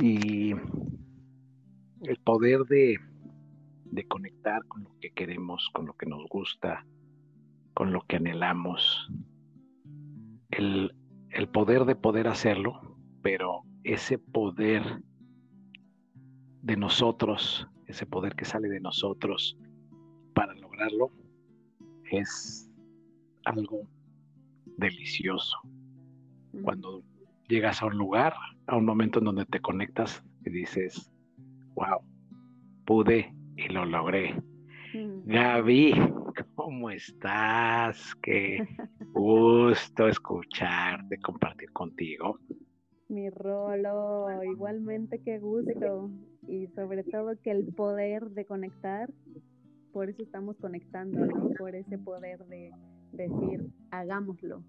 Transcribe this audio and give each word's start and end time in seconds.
Y 0.00 0.52
el 2.02 2.16
poder 2.24 2.60
de, 2.64 2.98
de 3.84 4.04
conectar 4.06 4.64
con 4.66 4.84
lo 4.84 4.90
que 5.00 5.10
queremos, 5.10 5.68
con 5.72 5.86
lo 5.86 5.94
que 5.94 6.06
nos 6.06 6.28
gusta, 6.28 6.86
con 7.74 7.92
lo 7.92 8.02
que 8.02 8.16
anhelamos. 8.16 9.10
El, 10.50 10.94
el 11.30 11.48
poder 11.48 11.84
de 11.84 11.96
poder 11.96 12.28
hacerlo, 12.28 12.96
pero 13.22 13.62
ese 13.84 14.18
poder 14.18 15.02
de 16.62 16.76
nosotros, 16.76 17.66
ese 17.86 18.06
poder 18.06 18.34
que 18.34 18.44
sale 18.44 18.68
de 18.68 18.80
nosotros 18.80 19.58
para 20.34 20.54
lograrlo, 20.54 21.10
es 22.10 22.70
algo 23.44 23.88
delicioso. 24.78 25.58
Cuando 26.62 27.02
llegas 27.48 27.82
a 27.82 27.86
un 27.86 27.98
lugar, 27.98 28.34
a 28.66 28.76
un 28.76 28.84
momento 28.84 29.18
en 29.18 29.26
donde 29.26 29.44
te 29.44 29.60
conectas 29.60 30.24
y 30.44 30.50
dices, 30.50 31.12
wow, 31.74 32.00
pude 32.84 33.34
y 33.56 33.68
lo 33.68 33.84
logré. 33.84 34.40
Gaby, 35.26 35.92
¿cómo 36.54 36.90
estás? 36.90 38.14
Qué 38.22 38.66
gusto 39.12 40.08
escucharte, 40.08 41.18
compartir 41.20 41.70
contigo. 41.72 42.38
Mi 43.08 43.30
rolo, 43.30 44.26
igualmente 44.44 45.20
qué 45.22 45.38
gusto. 45.38 46.10
Y 46.46 46.66
sobre 46.68 47.04
todo 47.04 47.34
que 47.42 47.50
el 47.50 47.66
poder 47.74 48.30
de 48.30 48.46
conectar, 48.46 49.10
por 49.92 50.08
eso 50.08 50.22
estamos 50.22 50.56
conectando, 50.58 51.26
¿no? 51.26 51.50
Por 51.58 51.74
ese 51.74 51.98
poder 51.98 52.44
de 52.46 52.70
decir, 53.12 53.70
hagámoslo, 53.90 54.62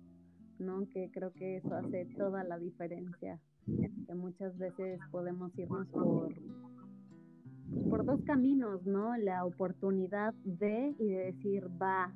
¿no? 0.59 0.87
Que 0.91 1.09
creo 1.11 1.31
que 1.33 1.57
eso 1.57 1.73
hace 1.75 2.05
toda 2.17 2.43
la 2.43 2.57
diferencia. 2.57 3.39
Que 4.07 4.15
muchas 4.15 4.57
veces 4.57 4.99
podemos 5.11 5.55
irnos 5.57 5.87
por 5.87 6.33
por 7.89 8.05
dos 8.05 8.21
caminos, 8.23 8.85
¿no? 8.85 9.15
La 9.17 9.45
oportunidad 9.45 10.33
de 10.43 10.95
y 10.97 11.07
de 11.07 11.31
decir, 11.31 11.67
va, 11.81 12.11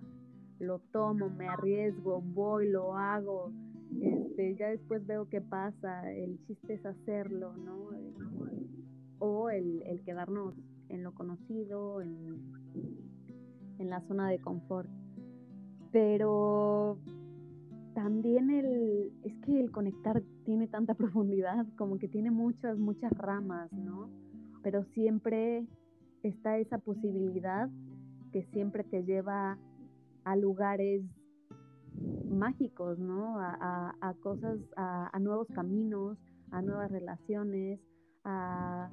lo 0.59 0.79
tomo, 0.91 1.29
me 1.29 1.47
arriesgo, 1.47 2.21
voy, 2.21 2.69
lo 2.69 2.95
hago, 2.95 3.51
este, 4.01 4.55
ya 4.55 4.69
después 4.69 5.05
veo 5.05 5.27
qué 5.29 5.41
pasa, 5.41 6.11
el 6.11 6.39
chiste 6.45 6.75
es 6.75 6.85
hacerlo, 6.85 7.55
¿no? 7.57 7.89
O 9.19 9.49
el, 9.49 9.83
el 9.83 10.01
quedarnos 10.03 10.55
en 10.89 11.03
lo 11.03 11.13
conocido, 11.13 12.01
en, 12.01 12.41
en 13.79 13.89
la 13.89 14.01
zona 14.07 14.29
de 14.29 14.39
confort. 14.39 14.89
Pero 15.93 16.97
también 17.93 18.49
el, 18.49 19.13
es 19.23 19.33
que 19.45 19.61
el 19.61 19.71
conectar 19.71 20.21
tiene 20.43 20.67
tanta 20.67 20.93
profundidad, 20.95 21.65
como 21.77 21.97
que 21.97 22.09
tiene 22.09 22.31
muchas, 22.31 22.77
muchas 22.77 23.13
ramas, 23.13 23.71
¿no? 23.71 24.09
pero 24.63 24.85
siempre 24.93 25.67
está 26.23 26.57
esa 26.57 26.79
posibilidad 26.79 27.69
que 28.31 28.43
siempre 28.53 28.83
te 28.83 29.03
lleva 29.03 29.59
a 30.23 30.35
lugares 30.35 31.03
mágicos, 32.27 32.97
¿no? 32.97 33.35
A, 33.37 34.15
cosas, 34.21 34.57
a, 34.77 35.19
nuevos 35.19 35.47
caminos, 35.53 36.17
a 36.49 36.61
nuevas 36.61 36.89
relaciones, 36.89 37.79
a 38.23 38.89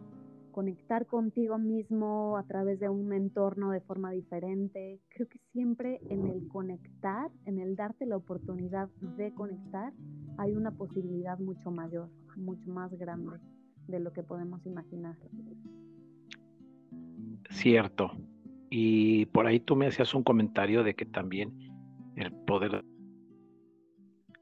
conectar 0.50 1.06
contigo 1.06 1.58
mismo 1.58 2.36
a 2.36 2.42
través 2.44 2.80
de 2.80 2.88
un 2.88 3.12
entorno 3.12 3.70
de 3.70 3.80
forma 3.80 4.10
diferente. 4.10 5.00
Creo 5.08 5.28
que 5.28 5.38
siempre 5.52 6.00
en 6.08 6.26
el 6.26 6.46
conectar, 6.48 7.30
en 7.46 7.58
el 7.58 7.76
darte 7.76 8.06
la 8.06 8.16
oportunidad 8.16 8.88
de 9.16 9.32
conectar, 9.32 9.92
hay 10.38 10.52
una 10.52 10.70
posibilidad 10.70 11.38
mucho 11.38 11.70
mayor, 11.70 12.08
mucho 12.36 12.68
más 12.70 12.92
grande 12.94 13.38
de 13.88 14.00
lo 14.00 14.12
que 14.12 14.22
podemos 14.22 14.64
imaginar. 14.66 15.16
Cierto. 17.50 18.12
Y 18.70 19.26
por 19.26 19.46
ahí 19.46 19.60
tú 19.60 19.74
me 19.74 19.86
hacías 19.86 20.14
un 20.14 20.22
comentario 20.22 20.84
de 20.84 20.94
que 20.94 21.04
también 21.04 21.52
el 22.16 22.32
poder 22.32 22.84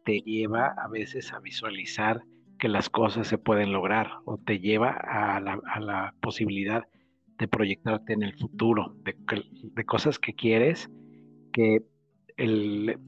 te 0.05 0.21
lleva 0.21 0.69
a 0.69 0.88
veces 0.88 1.32
a 1.32 1.41
visualizar 1.41 2.22
que 2.58 2.69
las 2.69 2.91
cosas 2.91 3.26
se 3.26 3.38
pueden 3.38 3.72
lograr 3.72 4.10
o 4.24 4.38
te 4.38 4.58
lleva 4.58 4.91
a 4.91 5.41
la, 5.41 6.14
posibilidad 6.20 6.84
de 7.38 7.48
proyectarte 7.48 8.12
en 8.12 8.22
el 8.22 8.36
futuro, 8.36 8.96
de, 9.04 9.16
de 9.62 9.84
cosas 9.84 10.19
que 10.19 10.34
quieres, 10.34 10.91
que 11.52 11.82
el, 12.36 12.98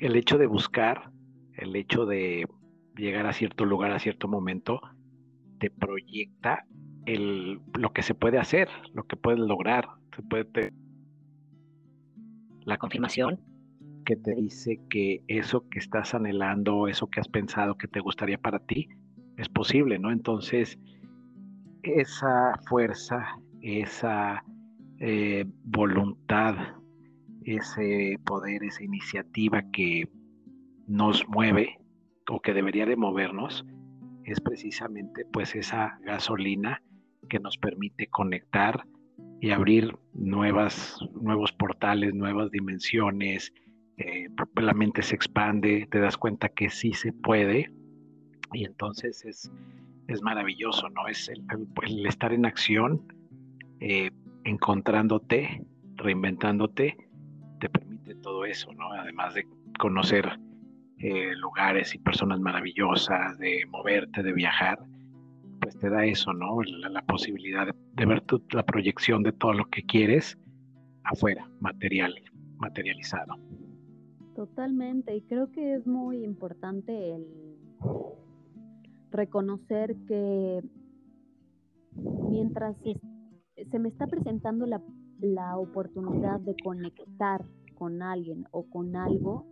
el 0.00 0.16
hecho 0.16 0.38
de 0.38 0.46
buscar, 0.46 1.10
el 1.54 1.76
hecho 1.76 2.06
de 2.06 2.46
llegar 2.96 3.26
a 3.26 3.32
cierto 3.32 3.64
lugar, 3.64 3.92
a 3.92 3.98
cierto 3.98 4.28
momento, 4.28 4.80
te 5.58 5.70
proyecta 5.70 6.64
el, 7.06 7.60
lo 7.74 7.92
que 7.92 8.02
se 8.02 8.14
puede 8.14 8.38
hacer, 8.38 8.68
lo 8.92 9.04
que 9.04 9.16
puedes 9.16 9.40
lograr. 9.40 9.88
Se 10.14 10.22
puede 10.22 10.72
la 12.64 12.76
confirmación 12.76 13.40
que 14.08 14.16
te 14.16 14.34
dice 14.34 14.80
que 14.88 15.22
eso 15.28 15.68
que 15.68 15.78
estás 15.78 16.14
anhelando, 16.14 16.88
eso 16.88 17.08
que 17.08 17.20
has 17.20 17.28
pensado 17.28 17.76
que 17.76 17.88
te 17.88 18.00
gustaría 18.00 18.38
para 18.38 18.58
ti, 18.58 18.88
es 19.36 19.50
posible, 19.50 19.98
¿no? 19.98 20.10
Entonces, 20.10 20.78
esa 21.82 22.58
fuerza, 22.66 23.38
esa 23.60 24.42
eh, 24.98 25.44
voluntad, 25.62 26.56
ese 27.44 28.18
poder, 28.24 28.64
esa 28.64 28.82
iniciativa 28.82 29.62
que 29.72 30.08
nos 30.86 31.28
mueve 31.28 31.76
o 32.30 32.40
que 32.40 32.54
debería 32.54 32.86
de 32.86 32.96
movernos, 32.96 33.66
es 34.24 34.40
precisamente 34.40 35.26
pues 35.30 35.54
esa 35.54 35.98
gasolina 36.02 36.80
que 37.28 37.40
nos 37.40 37.58
permite 37.58 38.06
conectar 38.06 38.86
y 39.42 39.50
abrir 39.50 39.98
nuevas, 40.14 40.98
nuevos 41.20 41.52
portales, 41.52 42.14
nuevas 42.14 42.50
dimensiones, 42.50 43.52
eh, 43.98 44.28
la 44.56 44.74
mente 44.74 45.02
se 45.02 45.14
expande, 45.14 45.88
te 45.90 45.98
das 45.98 46.16
cuenta 46.16 46.48
que 46.48 46.70
sí 46.70 46.92
se 46.92 47.12
puede 47.12 47.72
y 48.52 48.64
entonces 48.64 49.24
es, 49.24 49.50
es 50.06 50.22
maravilloso, 50.22 50.88
¿no? 50.90 51.06
Es 51.08 51.28
el, 51.28 52.06
estar 52.06 52.32
en 52.32 52.46
acción, 52.46 53.12
eh, 53.80 54.10
encontrándote, 54.44 55.64
reinventándote, 55.96 56.96
te 57.60 57.68
permite 57.68 58.14
todo 58.16 58.44
eso, 58.44 58.72
¿no? 58.72 58.92
Además 58.92 59.34
de 59.34 59.46
conocer 59.78 60.38
eh, 60.98 61.34
lugares 61.36 61.94
y 61.94 61.98
personas 61.98 62.40
maravillosas, 62.40 63.38
de 63.38 63.66
moverte, 63.68 64.22
de 64.22 64.32
viajar, 64.32 64.78
pues 65.60 65.78
te 65.78 65.90
da 65.90 66.04
eso, 66.06 66.32
¿no? 66.32 66.62
La, 66.62 67.02
posibilidad 67.02 67.66
de, 67.66 68.06
ver 68.06 68.22
la 68.52 68.62
proyección 68.62 69.22
de 69.22 69.32
todo 69.32 69.52
lo 69.52 69.64
que 69.66 69.82
quieres 69.82 70.38
afuera, 71.04 71.48
material, 71.60 72.14
materializado. 72.58 73.36
Totalmente, 74.38 75.16
y 75.16 75.22
creo 75.22 75.50
que 75.50 75.74
es 75.74 75.84
muy 75.84 76.22
importante 76.22 77.16
el 77.16 77.26
reconocer 79.10 79.96
que 80.06 80.62
mientras 82.30 82.76
se 83.68 83.78
me 83.80 83.88
está 83.88 84.06
presentando 84.06 84.64
la, 84.64 84.80
la 85.18 85.58
oportunidad 85.58 86.38
de 86.38 86.54
conectar 86.62 87.44
con 87.74 88.00
alguien 88.00 88.46
o 88.52 88.62
con 88.70 88.94
algo, 88.94 89.44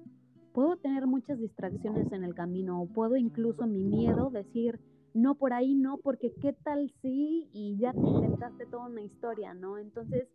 puedo 0.53 0.77
tener 0.77 1.09
muchas 1.09 1.41
distracciones 1.41 2.13
en 2.13 2.23
el 2.23 2.37
camino 2.37 2.81
o 2.81 2.87
puedo 2.87 3.17
incluso 3.17 3.67
mi 3.67 3.83
miedo 3.83 4.31
decir, 4.31 4.79
no 5.15 5.35
por 5.35 5.53
ahí 5.53 5.75
no, 5.75 5.99
porque 5.99 6.33
qué 6.41 6.53
tal 6.53 6.93
sí 7.03 7.51
y 7.53 7.77
ya 7.77 7.93
te 7.93 8.07
inventaste 8.07 8.67
toda 8.67 8.87
una 8.87 9.03
historia, 9.03 9.53
¿no? 9.53 9.79
Entonces, 9.79 10.29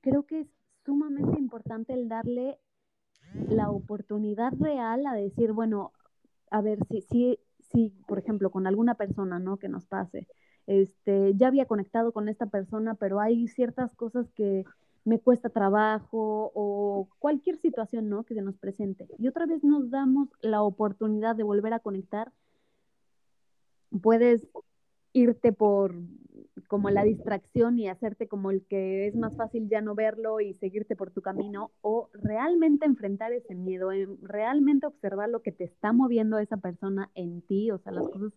creo 0.00 0.24
que 0.24 0.40
es 0.40 0.48
sumamente 0.84 1.38
importante 1.38 1.92
el 1.92 2.08
darle 2.08 2.58
la 3.48 3.70
oportunidad 3.70 4.52
real 4.58 5.06
a 5.06 5.14
decir, 5.14 5.52
bueno, 5.52 5.92
a 6.50 6.60
ver, 6.60 6.78
si, 6.88 7.00
si, 7.02 7.38
si, 7.58 7.90
por 8.06 8.18
ejemplo, 8.18 8.50
con 8.50 8.66
alguna 8.66 8.94
persona, 8.94 9.38
¿no? 9.38 9.56
Que 9.56 9.68
nos 9.68 9.86
pase, 9.86 10.28
este, 10.66 11.34
ya 11.34 11.48
había 11.48 11.66
conectado 11.66 12.12
con 12.12 12.28
esta 12.28 12.46
persona, 12.46 12.94
pero 12.94 13.20
hay 13.20 13.48
ciertas 13.48 13.94
cosas 13.94 14.30
que 14.32 14.64
me 15.04 15.18
cuesta 15.18 15.50
trabajo 15.50 16.50
o 16.54 17.08
cualquier 17.18 17.56
situación, 17.56 18.08
¿no? 18.08 18.24
Que 18.24 18.34
se 18.34 18.42
nos 18.42 18.56
presente. 18.56 19.06
Y 19.18 19.28
otra 19.28 19.46
vez 19.46 19.62
nos 19.62 19.90
damos 19.90 20.30
la 20.40 20.62
oportunidad 20.62 21.36
de 21.36 21.42
volver 21.42 21.74
a 21.74 21.80
conectar. 21.80 22.32
Puedes 24.02 24.46
irte 25.12 25.52
por 25.52 25.94
como 26.68 26.90
la 26.90 27.02
distracción 27.02 27.78
y 27.78 27.88
hacerte 27.88 28.28
como 28.28 28.50
el 28.50 28.64
que 28.64 29.06
es 29.06 29.16
más 29.16 29.36
fácil 29.36 29.68
ya 29.68 29.80
no 29.80 29.94
verlo 29.94 30.40
y 30.40 30.54
seguirte 30.54 30.96
por 30.96 31.10
tu 31.10 31.20
camino 31.20 31.72
o 31.80 32.10
realmente 32.12 32.86
enfrentar 32.86 33.32
ese 33.32 33.54
miedo, 33.54 33.90
realmente 34.22 34.86
observar 34.86 35.28
lo 35.28 35.42
que 35.42 35.52
te 35.52 35.64
está 35.64 35.92
moviendo 35.92 36.38
esa 36.38 36.56
persona 36.56 37.10
en 37.14 37.42
ti, 37.42 37.70
o 37.70 37.78
sea, 37.78 37.92
las 37.92 38.08
cosas 38.08 38.32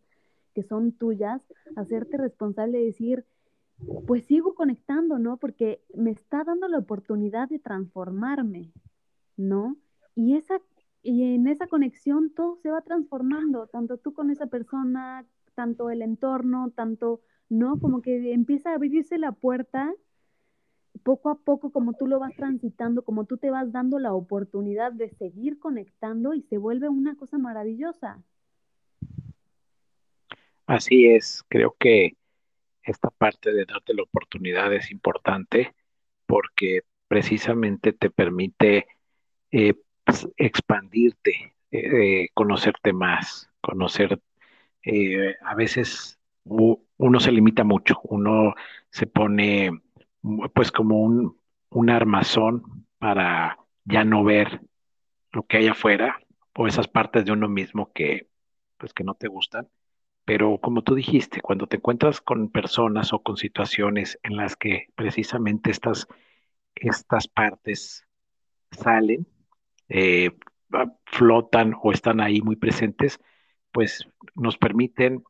que 0.54 0.64
son 0.64 0.92
tuyas, 0.92 1.42
hacerte 1.76 2.18
responsable 2.18 2.82
y 2.82 2.86
decir, 2.86 3.26
pues 4.08 4.26
sigo 4.26 4.56
conectando, 4.56 5.20
¿no? 5.20 5.38
Porque 5.38 5.84
me 5.94 6.12
está 6.12 6.44
dando 6.44 6.68
la 6.68 6.80
oportunidad 6.80 7.50
de 7.50 7.60
transformarme, 7.60 8.72
¿no? 9.36 9.78
Y 10.16 10.36
esa, 10.36 10.60
y 11.04 11.36
en 11.36 11.48
esa 11.48 11.68
conexión 11.68 12.32
todo 12.32 12.56
se 12.56 12.72
va 12.72 12.82
transformando, 12.82 13.68
tanto 13.68 13.98
tú 13.98 14.14
con 14.14 14.32
esa 14.32 14.48
persona, 14.48 15.28
tanto 15.54 15.90
el 15.90 16.02
entorno, 16.02 16.72
tanto, 16.76 17.22
¿no? 17.50 17.80
Como 17.80 18.02
que 18.02 18.34
empieza 18.34 18.72
a 18.72 18.76
abrirse 18.76 19.18
la 19.18 19.32
puerta 19.32 19.94
poco 21.04 21.30
a 21.30 21.36
poco, 21.36 21.72
como 21.72 21.94
tú 21.94 22.08
lo 22.08 22.20
vas 22.20 22.36
transitando, 22.36 23.04
como 23.04 23.26
tú 23.26 23.38
te 23.38 23.50
vas 23.50 23.72
dando 23.72 24.00
la 24.00 24.14
oportunidad 24.14 24.92
de 24.92 25.10
seguir 25.10 25.60
conectando 25.60 26.34
y 26.34 26.42
se 26.42 26.58
vuelve 26.58 26.90
una 26.90 27.16
cosa 27.16 27.38
maravillosa. 27.38 28.22
Así 30.66 31.08
es, 31.08 31.44
creo 31.48 31.76
que 31.80 32.18
esta 32.84 33.10
parte 33.10 33.54
de 33.54 33.66
darte 33.66 33.94
la 33.94 34.04
oportunidad 34.04 34.74
es 34.74 34.92
importante 34.92 35.74
porque 36.26 36.82
precisamente 37.08 37.94
te 37.94 38.10
permite 38.10 38.88
eh, 39.52 39.76
pues, 40.04 40.28
expandirte, 40.36 41.56
eh, 41.72 42.30
conocerte 42.34 42.92
más, 42.92 43.50
conocer, 43.62 44.20
eh, 44.84 45.36
a 45.42 45.56
veces 45.56 46.20
uno 46.98 47.20
se 47.20 47.32
limita 47.32 47.64
mucho, 47.64 48.00
uno 48.04 48.54
se 48.90 49.08
pone 49.08 49.72
pues 50.54 50.72
como 50.72 51.02
un, 51.02 51.40
un 51.70 51.90
armazón 51.90 52.86
para 52.98 53.58
ya 53.86 54.04
no 54.04 54.24
ver 54.24 54.62
lo 55.32 55.46
que 55.46 55.58
hay 55.58 55.68
afuera 55.68 56.20
o 56.56 56.68
esas 56.68 56.88
partes 56.88 57.26
de 57.26 57.32
uno 57.32 57.48
mismo 57.48 57.92
que 57.94 58.28
pues 58.78 58.94
que 58.94 59.04
no 59.04 59.16
te 59.16 59.28
gustan. 59.28 59.68
Pero 60.26 60.60
como 60.60 60.84
tú 60.84 60.96
dijiste, 60.96 61.42
cuando 61.42 61.68
te 61.68 61.78
encuentras 61.78 62.22
con 62.22 62.50
personas 62.50 63.14
o 63.14 63.24
con 63.24 63.38
situaciones 63.38 64.20
en 64.24 64.36
las 64.36 64.56
que 64.56 64.88
precisamente 64.96 65.72
estas, 65.72 66.08
estas 66.76 67.28
partes 67.28 68.06
salen, 68.72 69.26
eh, 69.90 70.32
flotan 71.06 71.76
o 71.82 71.92
están 71.92 72.20
ahí 72.20 72.42
muy 72.42 72.58
presentes, 72.58 73.20
pues 73.72 74.08
nos 74.36 74.58
permiten 74.58 75.24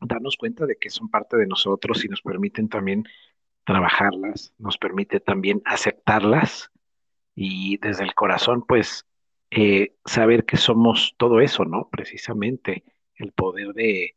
darnos 0.00 0.36
cuenta 0.36 0.66
de 0.66 0.76
que 0.76 0.90
son 0.90 1.08
parte 1.08 1.36
de 1.36 1.46
nosotros 1.46 2.04
y 2.04 2.08
nos 2.08 2.22
permiten 2.22 2.68
también 2.68 3.04
trabajarlas, 3.64 4.52
nos 4.58 4.78
permite 4.78 5.20
también 5.20 5.62
aceptarlas 5.64 6.70
y 7.34 7.78
desde 7.78 8.04
el 8.04 8.14
corazón, 8.14 8.64
pues, 8.66 9.06
eh, 9.50 9.94
saber 10.04 10.44
que 10.44 10.56
somos 10.56 11.14
todo 11.16 11.40
eso, 11.40 11.64
¿no? 11.64 11.88
Precisamente 11.90 12.84
el 13.16 13.32
poder 13.32 13.72
de, 13.74 14.16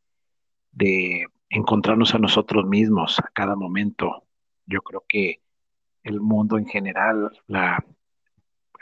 de 0.71 1.27
encontrarnos 1.49 2.15
a 2.15 2.19
nosotros 2.19 2.65
mismos 2.65 3.19
a 3.19 3.29
cada 3.33 3.55
momento. 3.55 4.23
Yo 4.65 4.81
creo 4.81 5.05
que 5.07 5.41
el 6.03 6.21
mundo 6.21 6.57
en 6.57 6.65
general, 6.67 7.31
la, 7.47 7.83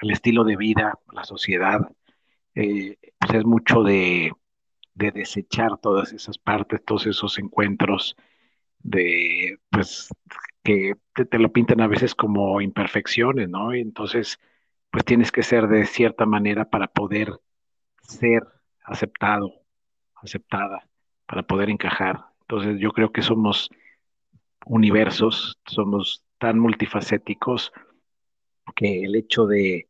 el 0.02 0.12
estilo 0.12 0.44
de 0.44 0.58
vida, 0.58 1.00
la 1.12 1.24
sociedad, 1.24 1.90
eh, 2.56 2.98
pues 3.20 3.34
es 3.34 3.46
mucho 3.46 3.84
de, 3.84 4.32
de 4.98 5.12
desechar 5.12 5.78
todas 5.78 6.12
esas 6.12 6.38
partes, 6.38 6.84
todos 6.84 7.06
esos 7.06 7.38
encuentros 7.38 8.16
de, 8.80 9.60
pues, 9.70 10.10
que 10.64 10.96
te, 11.14 11.40
lo 11.40 11.52
pintan 11.52 11.82
a 11.82 11.88
veces 11.88 12.16
como 12.16 12.62
imperfecciones, 12.62 13.48
¿no? 13.48 13.76
Y 13.76 13.82
entonces, 13.82 14.40
pues 14.90 15.06
tienes 15.06 15.32
que 15.32 15.44
ser 15.44 15.68
de 15.68 15.86
cierta 15.86 16.26
manera 16.26 16.70
para 16.70 16.88
poder 16.88 17.32
ser 18.02 18.44
aceptado, 18.84 19.54
aceptada, 20.16 20.90
para 21.28 21.44
poder 21.44 21.70
encajar. 21.70 22.26
Entonces, 22.42 22.80
yo 22.80 22.92
creo 22.92 23.12
que 23.12 23.22
somos 23.22 23.70
universos, 24.66 25.60
somos 25.68 26.26
tan 26.40 26.60
multifacéticos 26.60 27.72
que 28.76 29.04
el 29.04 29.16
hecho 29.16 29.46
de 29.46 29.90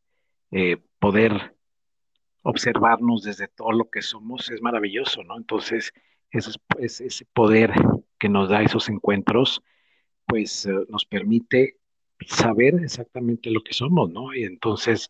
eh, 0.50 0.76
poder 0.98 1.56
observarnos 2.42 3.22
desde 3.22 3.48
todo 3.48 3.72
lo 3.72 3.90
que 3.90 4.02
somos 4.02 4.50
es 4.50 4.62
maravilloso, 4.62 5.22
¿no? 5.24 5.36
Entonces, 5.36 5.92
ese, 6.30 6.52
ese 6.78 7.24
poder 7.32 7.72
que 8.18 8.28
nos 8.28 8.48
da 8.48 8.62
esos 8.62 8.88
encuentros 8.88 9.62
pues 10.28 10.66
eh, 10.66 10.72
nos 10.88 11.06
permite 11.06 11.78
saber 12.26 12.74
exactamente 12.76 13.50
lo 13.50 13.62
que 13.62 13.72
somos, 13.72 14.10
¿no? 14.10 14.34
Y 14.34 14.44
entonces, 14.44 15.08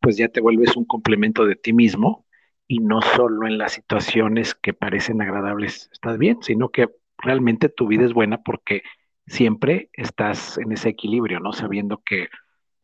pues 0.00 0.16
ya 0.16 0.28
te 0.28 0.40
vuelves 0.40 0.76
un 0.76 0.86
complemento 0.86 1.44
de 1.44 1.56
ti 1.56 1.72
mismo 1.72 2.26
y 2.66 2.80
no 2.80 3.02
solo 3.02 3.46
en 3.46 3.58
las 3.58 3.74
situaciones 3.74 4.54
que 4.54 4.74
parecen 4.74 5.22
agradables 5.22 5.90
estás 5.92 6.18
bien, 6.18 6.38
sino 6.42 6.70
que 6.70 6.88
realmente 7.18 7.68
tu 7.68 7.86
vida 7.86 8.04
es 8.04 8.14
buena 8.14 8.42
porque 8.42 8.82
siempre 9.26 9.90
estás 9.92 10.58
en 10.58 10.72
ese 10.72 10.88
equilibrio, 10.90 11.40
¿no? 11.40 11.52
Sabiendo 11.52 12.02
que 12.04 12.28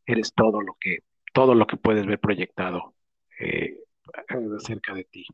eres 0.06 0.34
todo 0.34 0.60
lo 0.60 0.76
que, 0.80 1.00
todo 1.32 1.54
lo 1.54 1.66
que 1.66 1.76
puedes 1.76 2.06
ver 2.06 2.20
proyectado 2.20 2.94
eh, 3.42 3.84
cerca 4.58 4.94
de 4.94 5.04
ti. 5.04 5.26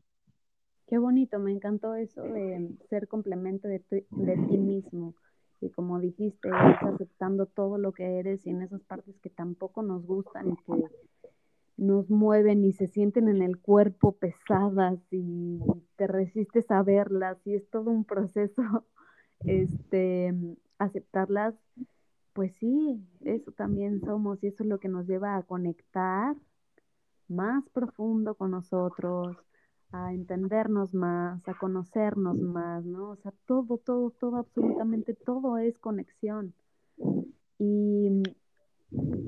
Qué 0.87 0.97
bonito, 0.97 1.37
me 1.39 1.51
encantó 1.51 1.93
eso 1.95 2.23
de 2.23 2.71
ser 2.89 3.07
complemento 3.07 3.67
de, 3.67 3.83
de 3.89 4.37
ti 4.47 4.57
mismo. 4.57 5.13
Y 5.61 5.69
como 5.69 5.99
dijiste, 5.99 6.49
es 6.49 6.83
aceptando 6.83 7.45
todo 7.45 7.77
lo 7.77 7.91
que 7.91 8.17
eres 8.17 8.45
y 8.47 8.49
en 8.49 8.61
esas 8.61 8.81
partes 8.83 9.19
que 9.19 9.29
tampoco 9.29 9.83
nos 9.83 10.05
gustan 10.05 10.51
y 10.51 10.55
que 10.55 10.89
nos 11.77 12.09
mueven 12.09 12.65
y 12.65 12.73
se 12.73 12.87
sienten 12.87 13.29
en 13.29 13.41
el 13.41 13.57
cuerpo 13.57 14.13
pesadas 14.13 14.99
y 15.11 15.59
te 15.95 16.07
resistes 16.07 16.69
a 16.71 16.83
verlas 16.83 17.37
y 17.45 17.55
es 17.55 17.69
todo 17.69 17.89
un 17.89 18.03
proceso 18.03 18.61
este 19.45 20.33
aceptarlas 20.77 21.55
pues 22.33 22.53
sí 22.59 23.01
eso 23.23 23.51
también 23.53 24.01
somos 24.01 24.43
y 24.43 24.47
eso 24.47 24.63
es 24.63 24.69
lo 24.69 24.79
que 24.79 24.89
nos 24.89 25.07
lleva 25.07 25.37
a 25.37 25.43
conectar 25.43 26.35
más 27.29 27.67
profundo 27.69 28.35
con 28.35 28.51
nosotros 28.51 29.37
a 29.91 30.13
entendernos 30.13 30.93
más, 30.93 31.47
a 31.47 31.53
conocernos 31.55 32.37
más, 32.37 32.85
¿no? 32.85 33.11
O 33.11 33.15
sea, 33.17 33.33
todo, 33.45 33.77
todo, 33.77 34.11
todo, 34.11 34.37
absolutamente 34.37 35.13
todo 35.13 35.57
es 35.57 35.79
conexión. 35.79 36.53
Y 37.57 38.23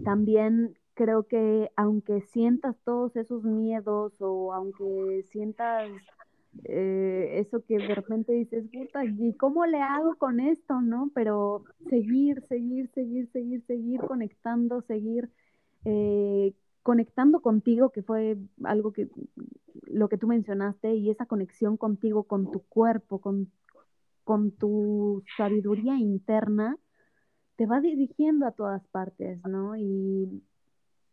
también 0.04 0.78
creo 0.94 1.24
que 1.24 1.72
aunque 1.76 2.22
sientas 2.22 2.76
todos 2.84 3.16
esos 3.16 3.44
miedos 3.44 4.14
o 4.20 4.54
aunque 4.54 5.26
sientas 5.32 5.90
eh, 6.66 7.40
eso 7.40 7.64
que 7.66 7.78
de 7.78 7.96
repente 7.96 8.34
dices, 8.34 8.66
puta, 8.72 9.06
¿y 9.06 9.34
cómo 9.34 9.66
le 9.66 9.82
hago 9.82 10.16
con 10.16 10.40
esto, 10.40 10.82
no? 10.82 11.10
Pero 11.16 11.64
seguir, 11.90 12.42
seguir, 12.48 12.90
seguir, 12.94 13.30
seguir, 13.32 13.64
seguir 13.66 14.02
conectando, 14.02 14.82
seguir 14.82 15.30
eh, 15.86 16.54
conectando 16.84 17.42
contigo, 17.42 17.92
que 17.92 18.04
fue 18.04 18.38
algo 18.64 18.92
que 18.92 19.10
lo 19.84 20.10
que 20.10 20.18
tú 20.18 20.28
mencionaste, 20.28 20.96
y 20.96 21.10
esa 21.10 21.26
conexión 21.26 21.78
contigo, 21.78 22.24
con 22.24 22.52
tu 22.52 22.64
cuerpo, 22.64 23.20
con, 23.20 23.52
con 24.24 24.52
tu 24.52 25.24
sabiduría 25.38 25.98
interna, 25.98 26.78
te 27.56 27.66
va 27.66 27.82
dirigiendo 27.82 28.46
a 28.46 28.52
todas 28.52 28.88
partes, 28.88 29.40
¿no? 29.46 29.76
Y, 29.76 30.44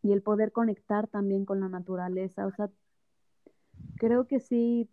y 0.03 0.13
el 0.13 0.23
poder 0.23 0.53
conectar 0.53 1.09
también 1.09 1.45
con 1.45 1.61
la 1.61 1.69
naturaleza, 1.69 2.47
o 2.47 2.53
sea, 2.53 2.71
creo 3.97 4.27
que 4.27 4.41
sí, 4.41 4.89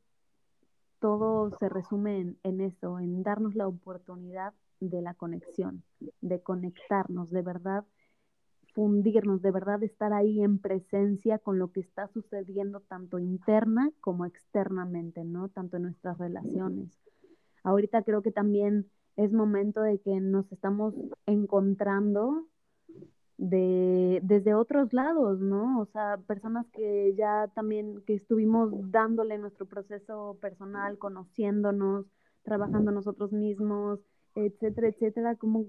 todo 0.99 1.51
se 1.59 1.69
resume 1.69 2.19
en, 2.19 2.39
en 2.43 2.61
eso, 2.61 2.99
en 2.99 3.23
darnos 3.23 3.55
la 3.55 3.67
oportunidad 3.67 4.53
de 4.79 5.01
la 5.01 5.13
conexión, 5.13 5.83
de 6.21 6.41
conectarnos, 6.41 7.29
de 7.29 7.41
verdad 7.41 7.85
fundirnos, 8.75 9.41
de 9.41 9.51
verdad 9.51 9.81
estar 9.83 10.11
ahí 10.11 10.41
en 10.43 10.59
presencia 10.59 11.39
con 11.39 11.57
lo 11.57 11.71
que 11.71 11.79
está 11.79 12.09
sucediendo 12.09 12.81
tanto 12.81 13.19
interna 13.19 13.89
como 14.01 14.25
externamente, 14.25 15.23
¿no? 15.23 15.47
Tanto 15.47 15.77
en 15.77 15.83
nuestras 15.83 16.17
relaciones. 16.17 16.91
Ahorita 17.63 18.03
creo 18.03 18.21
que 18.21 18.31
también 18.31 18.91
es 19.15 19.31
momento 19.31 19.81
de 19.81 19.99
que 19.99 20.19
nos 20.19 20.51
estamos 20.51 20.93
encontrando 21.25 22.47
de, 23.37 24.19
desde 24.23 24.53
otros 24.53 24.91
lados, 24.91 25.39
¿no? 25.39 25.79
O 25.79 25.85
sea, 25.85 26.17
personas 26.27 26.67
que 26.71 27.15
ya 27.17 27.49
también, 27.55 28.01
que 28.05 28.15
estuvimos 28.15 28.71
dándole 28.91 29.37
nuestro 29.37 29.65
proceso 29.65 30.37
personal, 30.41 30.97
conociéndonos, 30.97 32.05
trabajando 32.43 32.91
nosotros 32.91 33.31
mismos, 33.31 33.99
etcétera, 34.35 34.89
etcétera, 34.89 35.35
como 35.37 35.65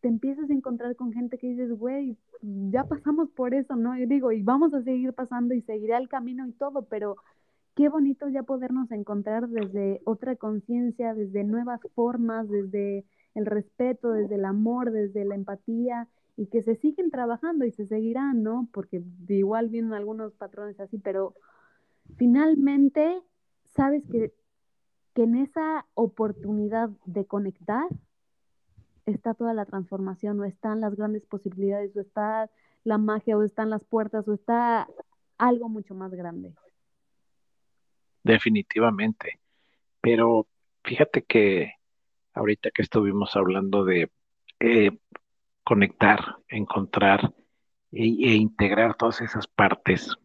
te 0.00 0.08
empiezas 0.08 0.48
a 0.48 0.52
encontrar 0.52 0.96
con 0.96 1.12
gente 1.12 1.38
que 1.38 1.48
dices, 1.48 1.70
güey, 1.72 2.16
ya 2.42 2.84
pasamos 2.84 3.30
por 3.30 3.54
eso, 3.54 3.76
¿no? 3.76 3.96
Yo 3.98 4.06
digo, 4.06 4.32
y 4.32 4.42
vamos 4.42 4.72
a 4.74 4.82
seguir 4.82 5.12
pasando 5.12 5.54
y 5.54 5.60
seguirá 5.62 5.98
el 5.98 6.08
camino 6.08 6.46
y 6.46 6.52
todo, 6.52 6.86
pero 6.86 7.16
qué 7.74 7.88
bonito 7.88 8.28
ya 8.28 8.42
podernos 8.42 8.90
encontrar 8.92 9.48
desde 9.48 10.00
otra 10.04 10.36
conciencia, 10.36 11.14
desde 11.14 11.44
nuevas 11.44 11.80
formas, 11.94 12.48
desde 12.48 13.04
el 13.34 13.46
respeto, 13.46 14.12
desde 14.12 14.36
el 14.36 14.44
amor, 14.44 14.90
desde 14.90 15.24
la 15.24 15.34
empatía 15.34 16.08
y 16.36 16.46
que 16.46 16.62
se 16.62 16.74
siguen 16.76 17.10
trabajando 17.10 17.64
y 17.66 17.70
se 17.70 17.86
seguirán, 17.86 18.42
¿no? 18.42 18.68
Porque 18.72 19.02
igual 19.28 19.68
vienen 19.68 19.92
algunos 19.92 20.32
patrones 20.32 20.80
así, 20.80 20.98
pero 20.98 21.34
finalmente 22.16 23.22
sabes 23.64 24.02
que, 24.06 24.32
que 25.14 25.24
en 25.24 25.36
esa 25.36 25.86
oportunidad 25.94 26.90
de 27.04 27.26
conectar, 27.26 27.86
está 29.10 29.34
toda 29.34 29.54
la 29.54 29.64
transformación, 29.64 30.40
o 30.40 30.44
están 30.44 30.80
las 30.80 30.96
grandes 30.96 31.26
posibilidades, 31.26 31.96
o 31.96 32.00
está 32.00 32.50
la 32.84 32.98
magia, 32.98 33.36
o 33.36 33.42
están 33.42 33.70
las 33.70 33.84
puertas, 33.84 34.26
o 34.28 34.34
está 34.34 34.88
algo 35.38 35.68
mucho 35.68 35.94
más 35.94 36.12
grande. 36.12 36.54
Definitivamente. 38.22 39.40
Pero 40.00 40.46
fíjate 40.84 41.22
que 41.22 41.74
ahorita 42.34 42.70
que 42.70 42.82
estuvimos 42.82 43.36
hablando 43.36 43.84
de 43.84 44.10
eh, 44.60 44.90
conectar, 45.64 46.36
encontrar 46.48 47.34
e, 47.92 48.34
integrar 48.34 48.94
todas 48.94 49.20
esas 49.20 49.46
partes 49.46 50.16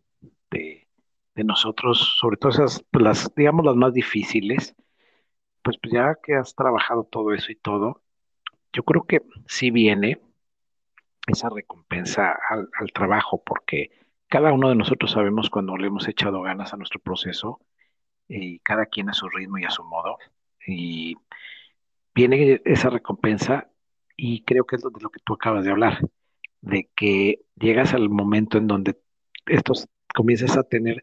de, 0.51 0.88
nosotros, 1.36 2.18
sobre 2.20 2.38
todo 2.38 2.51
esas, 2.51 2.86
las, 2.94 3.34
digamos, 3.36 3.65
las 3.65 3.75
más 3.75 3.94
difíciles, 3.94 4.74
pues 5.62 5.77
ya 5.92 6.15
que 6.24 6.34
has 6.36 6.56
trabajado 6.56 7.04
todo 7.04 7.34
eso 7.34 7.51
y 7.51 7.56
todo, 7.56 8.01
yo 8.75 8.84
creo 8.84 9.03
que 9.03 9.22
sí 9.48 9.72
viene 9.72 10.20
esa 11.27 11.50
recompensa 11.50 12.38
al, 12.50 12.91
trabajo, 12.94 13.41
porque 13.44 13.89
cada 14.27 14.51
uno 14.51 14.67
de 14.70 14.75
nosotros 14.75 15.12
sabemos 15.12 15.50
cuando 15.50 15.77
le 15.77 15.88
hemos 15.88 16.08
echado 16.10 16.41
ganas 16.41 16.74
a 16.74 16.77
nuestro 16.77 17.00
proceso 17.00 17.62
y 18.27 18.60
cada 18.60 18.86
quien 18.88 19.10
a 19.10 19.13
su 19.13 19.29
ritmo 19.29 19.58
y 19.58 19.63
a 19.63 19.70
su 19.70 19.84
modo. 19.86 20.17
Y 20.67 21.15
viene 22.13 22.62
esa 22.65 22.89
recompensa 22.89 23.70
y 24.17 24.44
creo 24.44 24.65
que 24.65 24.75
es 24.75 24.84
de 24.84 24.89
lo 25.01 25.10
que 25.10 25.22
tú 25.24 25.34
acabas 25.34 25.63
de 25.63 25.72
hablar, 25.72 26.00
de 26.60 26.89
que 26.96 27.46
llegas 27.55 27.94
al 27.94 28.10
momento 28.10 28.58
en 28.58 28.67
donde 28.67 29.00
estos 29.46 29.88
comienzas 30.13 30.58
a 30.58 30.63
tener 30.63 31.01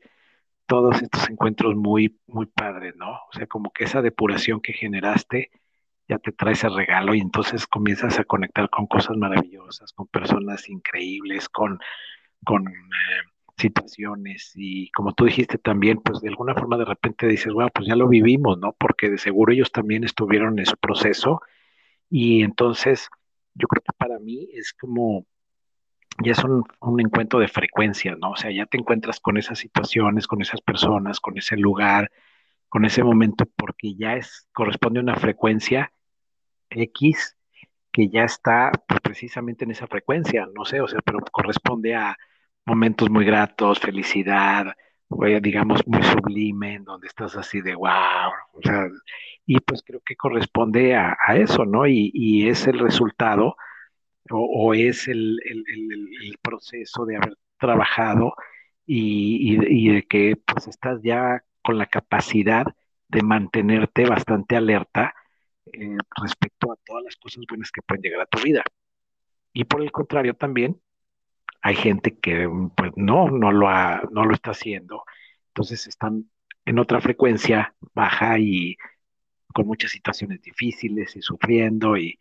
todos 0.67 1.01
estos 1.03 1.29
encuentros 1.31 1.75
muy, 1.75 2.21
muy 2.27 2.47
padres, 2.47 2.97
¿no? 2.97 3.13
O 3.13 3.33
sea, 3.33 3.47
como 3.47 3.73
que 3.73 3.85
esa 3.85 4.03
depuración 4.03 4.61
que 4.61 4.75
generaste 4.75 5.51
ya 6.13 6.19
te 6.19 6.33
trae 6.33 6.53
ese 6.53 6.69
regalo 6.69 7.15
y 7.15 7.21
entonces 7.21 7.67
comienzas 7.67 8.19
a 8.19 8.25
conectar 8.25 8.69
con 8.69 8.87
cosas 8.87 9.17
maravillosas, 9.17 9.93
con 9.93 10.07
personas 10.09 10.69
increíbles, 10.69 11.49
con, 11.49 11.79
con 12.45 12.69
eh, 12.69 12.73
situaciones 13.57 14.53
y 14.55 14.91
como 14.91 15.15
tú 15.15 15.25
dijiste 15.25 15.57
también, 15.57 15.99
pues 16.03 16.21
de 16.21 16.29
alguna 16.29 16.55
forma 16.55 16.77
de 16.77 16.85
repente 16.85 17.27
dices, 17.27 17.53
bueno, 17.53 17.71
pues 17.75 17.87
ya 17.89 17.97
lo 17.97 18.09
vivimos, 18.09 18.59
¿no? 18.59 18.75
Porque 18.79 19.09
de 19.09 19.19
seguro 19.19 19.53
ellos 19.53 19.73
también 19.73 20.05
estuvieron 20.05 20.59
en 20.59 20.67
su 20.67 20.77
proceso 20.77 21.41
y 22.11 22.43
entonces 22.43 23.09
yo 23.55 23.69
creo 23.69 23.83
que 23.83 23.93
para 23.97 24.19
mí 24.19 24.49
es 24.53 24.75
como, 24.75 25.27
ya 26.23 26.33
es 26.33 26.45
un, 26.45 26.65
un 26.81 27.01
encuentro 27.01 27.41
de 27.41 27.49
frecuencia, 27.49 28.17
¿no? 28.17 28.33
O 28.33 28.37
sea, 28.37 28.51
ya 28.51 28.67
te 28.67 28.77
encuentras 28.79 29.19
con 29.21 29.39
esas 29.39 29.59
situaciones, 29.59 30.27
con 30.27 30.43
esas 30.43 30.61
personas, 30.61 31.21
con 31.21 31.39
ese 31.39 31.57
lugar, 31.57 32.11
con 32.69 32.85
ese 32.85 33.03
momento, 33.03 33.47
porque 33.57 33.95
ya 33.95 34.17
es, 34.17 34.49
corresponde 34.53 35.01
a 35.01 35.03
una 35.03 35.17
frecuencia 35.17 35.93
X 36.75 37.37
que 37.93 38.09
ya 38.09 38.25
está 38.25 38.73
pues, 38.89 39.01
precisamente 39.01 39.65
en 39.65 39.73
esa 39.73 39.87
frecuencia, 39.87 40.49
no 40.55 40.65
sé, 40.65 40.81
o 40.81 40.89
sea, 40.89 41.01
pero 41.05 41.21
corresponde 41.31 41.95
a 41.95 42.17
momentos 42.65 43.11
muy 43.11 43.25
gratos, 43.25 43.79
felicidad, 43.81 44.75
digamos, 45.43 45.87
muy 45.87 46.03
sublime, 46.03 46.75
en 46.75 46.85
donde 46.85 47.07
estás 47.07 47.37
así 47.37 47.61
de 47.61 47.75
wow, 47.75 48.33
o 48.55 48.63
sea, 48.63 48.87
y 49.45 49.61
pues 49.61 49.83
creo 49.83 50.01
que 50.05 50.17
corresponde 50.17 50.97
a, 50.97 51.17
eso, 51.35 51.67
¿no? 51.67 51.87
Y, 51.87 52.49
es 52.49 52.67
el 52.67 52.79
resultado 52.79 53.57
o, 54.31 54.75
es 54.75 55.09
el, 55.09 55.39
proceso 56.43 57.05
de 57.05 57.17
haber 57.17 57.37
trabajado 57.59 58.35
y, 58.87 59.57
de 59.93 60.03
que 60.05 60.37
pues 60.37 60.69
estás 60.69 61.01
ya 61.03 61.43
con 61.63 61.79
la 61.79 61.87
capacidad 61.87 62.67
de 63.09 63.23
mantenerte 63.23 64.07
bastante 64.07 64.57
alerta 64.57 65.15
eh, 65.67 65.97
respecto 66.21 66.73
a 66.73 66.77
todas 66.85 67.05
las 67.05 67.17
cosas 67.17 67.45
buenas 67.49 67.71
que 67.71 67.83
pueden 67.83 68.03
llegar 68.03 68.21
a 68.23 68.27
tu 68.27 68.43
vida. 68.43 68.65
Y 69.53 69.65
por 69.65 69.83
el 69.83 69.93
contrario 69.93 70.35
también, 70.35 70.81
hay 71.63 71.77
gente 71.77 72.19
que 72.19 72.49
pues 72.77 72.93
no, 72.97 73.29
no 73.31 73.53
lo, 73.53 73.69
no 74.11 74.25
lo 74.25 74.35
está 74.35 74.51
haciendo. 74.53 75.05
Entonces 75.49 75.87
están 75.87 76.31
en 76.65 76.79
otra 76.79 77.01
frecuencia 77.01 77.75
baja 77.95 78.39
y 78.39 78.77
con 79.55 79.67
muchas 79.67 79.91
situaciones 79.93 80.43
difíciles 80.43 81.15
y 81.17 81.23
sufriendo. 81.23 81.97
Y, 81.97 82.19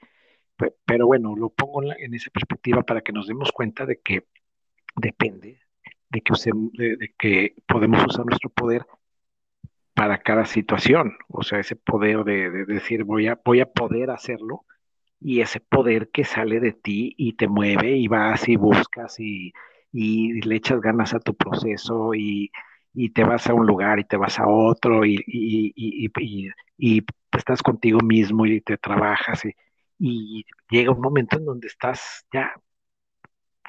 pero 0.85 1.07
bueno, 1.07 1.35
lo 1.35 1.49
pongo 1.49 1.83
en, 1.83 2.13
esa 2.13 2.29
perspectiva 2.29 2.83
para 2.83 3.01
que 3.01 3.13
nos 3.13 3.27
demos 3.27 3.51
cuenta 3.51 3.85
de 3.85 3.99
que 4.01 4.27
depende 4.95 5.59
de 6.09 6.21
que, 6.21 6.33
de, 6.73 7.13
que 7.17 7.55
podemos 7.65 8.05
usar 8.05 8.25
nuestro 8.25 8.49
poder 8.49 8.85
para 9.93 10.19
cada 10.19 10.45
situación. 10.45 11.17
O 11.29 11.43
sea, 11.43 11.59
ese 11.59 11.75
poder 11.75 12.23
de, 12.23 12.49
de 12.49 12.65
decir 12.65 13.03
voy 13.03 13.27
a, 13.27 13.39
voy 13.43 13.61
a 13.61 13.65
poder 13.65 14.09
hacerlo 14.11 14.65
y 15.21 15.41
ese 15.41 15.59
poder 15.59 16.09
que 16.09 16.25
sale 16.25 16.59
de 16.59 16.73
ti 16.73 17.13
y 17.15 17.33
te 17.33 17.47
mueve 17.47 17.95
y 17.95 18.07
vas 18.07 18.49
y 18.49 18.55
buscas 18.55 19.19
y, 19.19 19.53
le 19.93 20.55
echas 20.55 20.81
ganas 20.81 21.13
a 21.13 21.19
tu 21.19 21.35
proceso 21.35 22.13
y, 22.15 22.51
te 23.13 23.23
vas 23.23 23.47
a 23.47 23.53
un 23.53 23.65
lugar 23.67 23.99
y 23.99 24.03
te 24.03 24.17
vas 24.17 24.39
a 24.39 24.47
otro 24.47 25.05
y, 25.05 25.23
y 25.27 27.05
estás 27.37 27.61
contigo 27.61 27.99
mismo 27.99 28.45
y 28.45 28.61
te 28.61 28.77
trabajas 28.77 29.43
y, 29.99 30.45
llega 30.69 30.91
un 30.91 31.01
momento 31.01 31.37
en 31.37 31.45
donde 31.45 31.67
estás 31.67 32.25
ya 32.33 32.53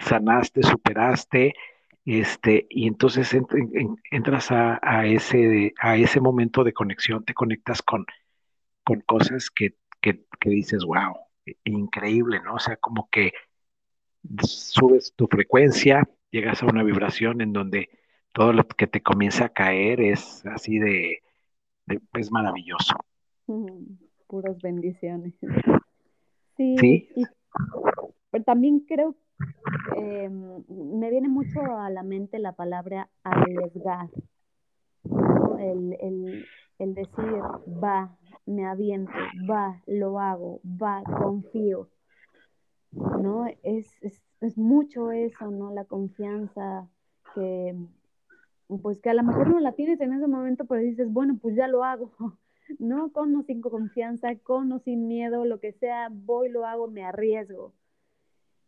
sanaste, 0.00 0.62
superaste, 0.62 1.54
este, 2.04 2.66
y 2.68 2.88
entonces 2.88 3.36
entras 4.10 4.50
a, 4.50 5.06
ese, 5.06 5.72
a 5.78 5.96
ese 5.96 6.20
momento 6.20 6.64
de 6.64 6.72
conexión, 6.72 7.24
te 7.24 7.34
conectas 7.34 7.82
con, 7.82 8.06
con 8.84 9.00
cosas 9.02 9.50
que, 9.50 9.76
que, 10.00 10.24
que 10.40 10.50
dices, 10.50 10.84
wow, 10.84 11.16
increíble, 11.64 12.40
¿no? 12.42 12.54
O 12.54 12.58
sea, 12.58 12.76
como 12.76 13.08
que 13.10 13.32
subes 14.42 15.14
tu 15.14 15.26
frecuencia, 15.28 16.08
llegas 16.30 16.62
a 16.62 16.66
una 16.66 16.82
vibración 16.82 17.40
en 17.40 17.52
donde 17.52 17.88
todo 18.32 18.52
lo 18.52 18.66
que 18.66 18.86
te 18.86 19.02
comienza 19.02 19.46
a 19.46 19.48
caer 19.50 20.00
es 20.00 20.44
así 20.46 20.78
de, 20.78 21.22
es 22.14 22.30
maravilloso. 22.30 22.96
puras 24.26 24.58
bendiciones. 24.60 25.34
Sí, 26.56 27.08
pero 28.30 28.44
también 28.44 28.80
creo 28.80 29.14
em, 29.96 30.64
me 30.68 31.10
viene 31.10 31.28
mucho 31.28 31.60
a 31.76 31.90
la 31.90 32.02
mente 32.02 32.38
la 32.38 32.52
palabra 32.52 33.08
arriesgar, 33.22 34.08
el, 35.58 35.96
el, 36.00 36.46
el 36.78 36.94
decir, 36.94 37.40
va, 37.82 38.16
me 38.46 38.66
aviento, 38.66 39.12
va, 39.48 39.80
lo 39.86 40.18
hago, 40.18 40.60
va, 40.64 41.02
confío, 41.04 41.88
¿no? 42.92 43.46
Es, 43.62 43.88
es, 44.02 44.58
mucho 44.58 45.12
eso, 45.12 45.50
¿no? 45.50 45.72
La 45.72 45.84
confianza 45.84 46.88
que, 47.34 47.76
pues 48.82 49.00
que 49.00 49.10
a 49.10 49.14
lo 49.14 49.22
mejor 49.22 49.48
no 49.48 49.60
la 49.60 49.72
tienes 49.72 50.00
en 50.00 50.12
ese 50.12 50.26
momento, 50.26 50.64
pero 50.66 50.80
dices, 50.80 51.12
bueno, 51.12 51.38
pues 51.40 51.54
ya 51.54 51.68
lo 51.68 51.84
hago, 51.84 52.12
¿no? 52.78 53.12
Con 53.12 53.34
o 53.36 53.42
sin 53.42 53.60
confianza, 53.60 54.34
con 54.36 54.72
o 54.72 54.80
sin 54.80 55.06
miedo, 55.06 55.44
lo 55.44 55.60
que 55.60 55.72
sea, 55.72 56.08
voy, 56.10 56.48
lo 56.48 56.66
hago, 56.66 56.88
me 56.88 57.04
arriesgo. 57.04 57.72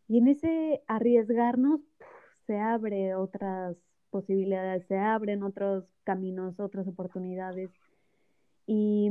Y 0.07 0.19
en 0.19 0.27
ese 0.27 0.83
arriesgarnos 0.87 1.81
se 2.47 2.59
abre 2.59 3.15
otras 3.15 3.75
posibilidades, 4.09 4.85
se 4.87 4.97
abren 4.97 5.43
otros 5.43 5.85
caminos, 6.03 6.59
otras 6.59 6.87
oportunidades. 6.87 7.71
Y 8.67 9.09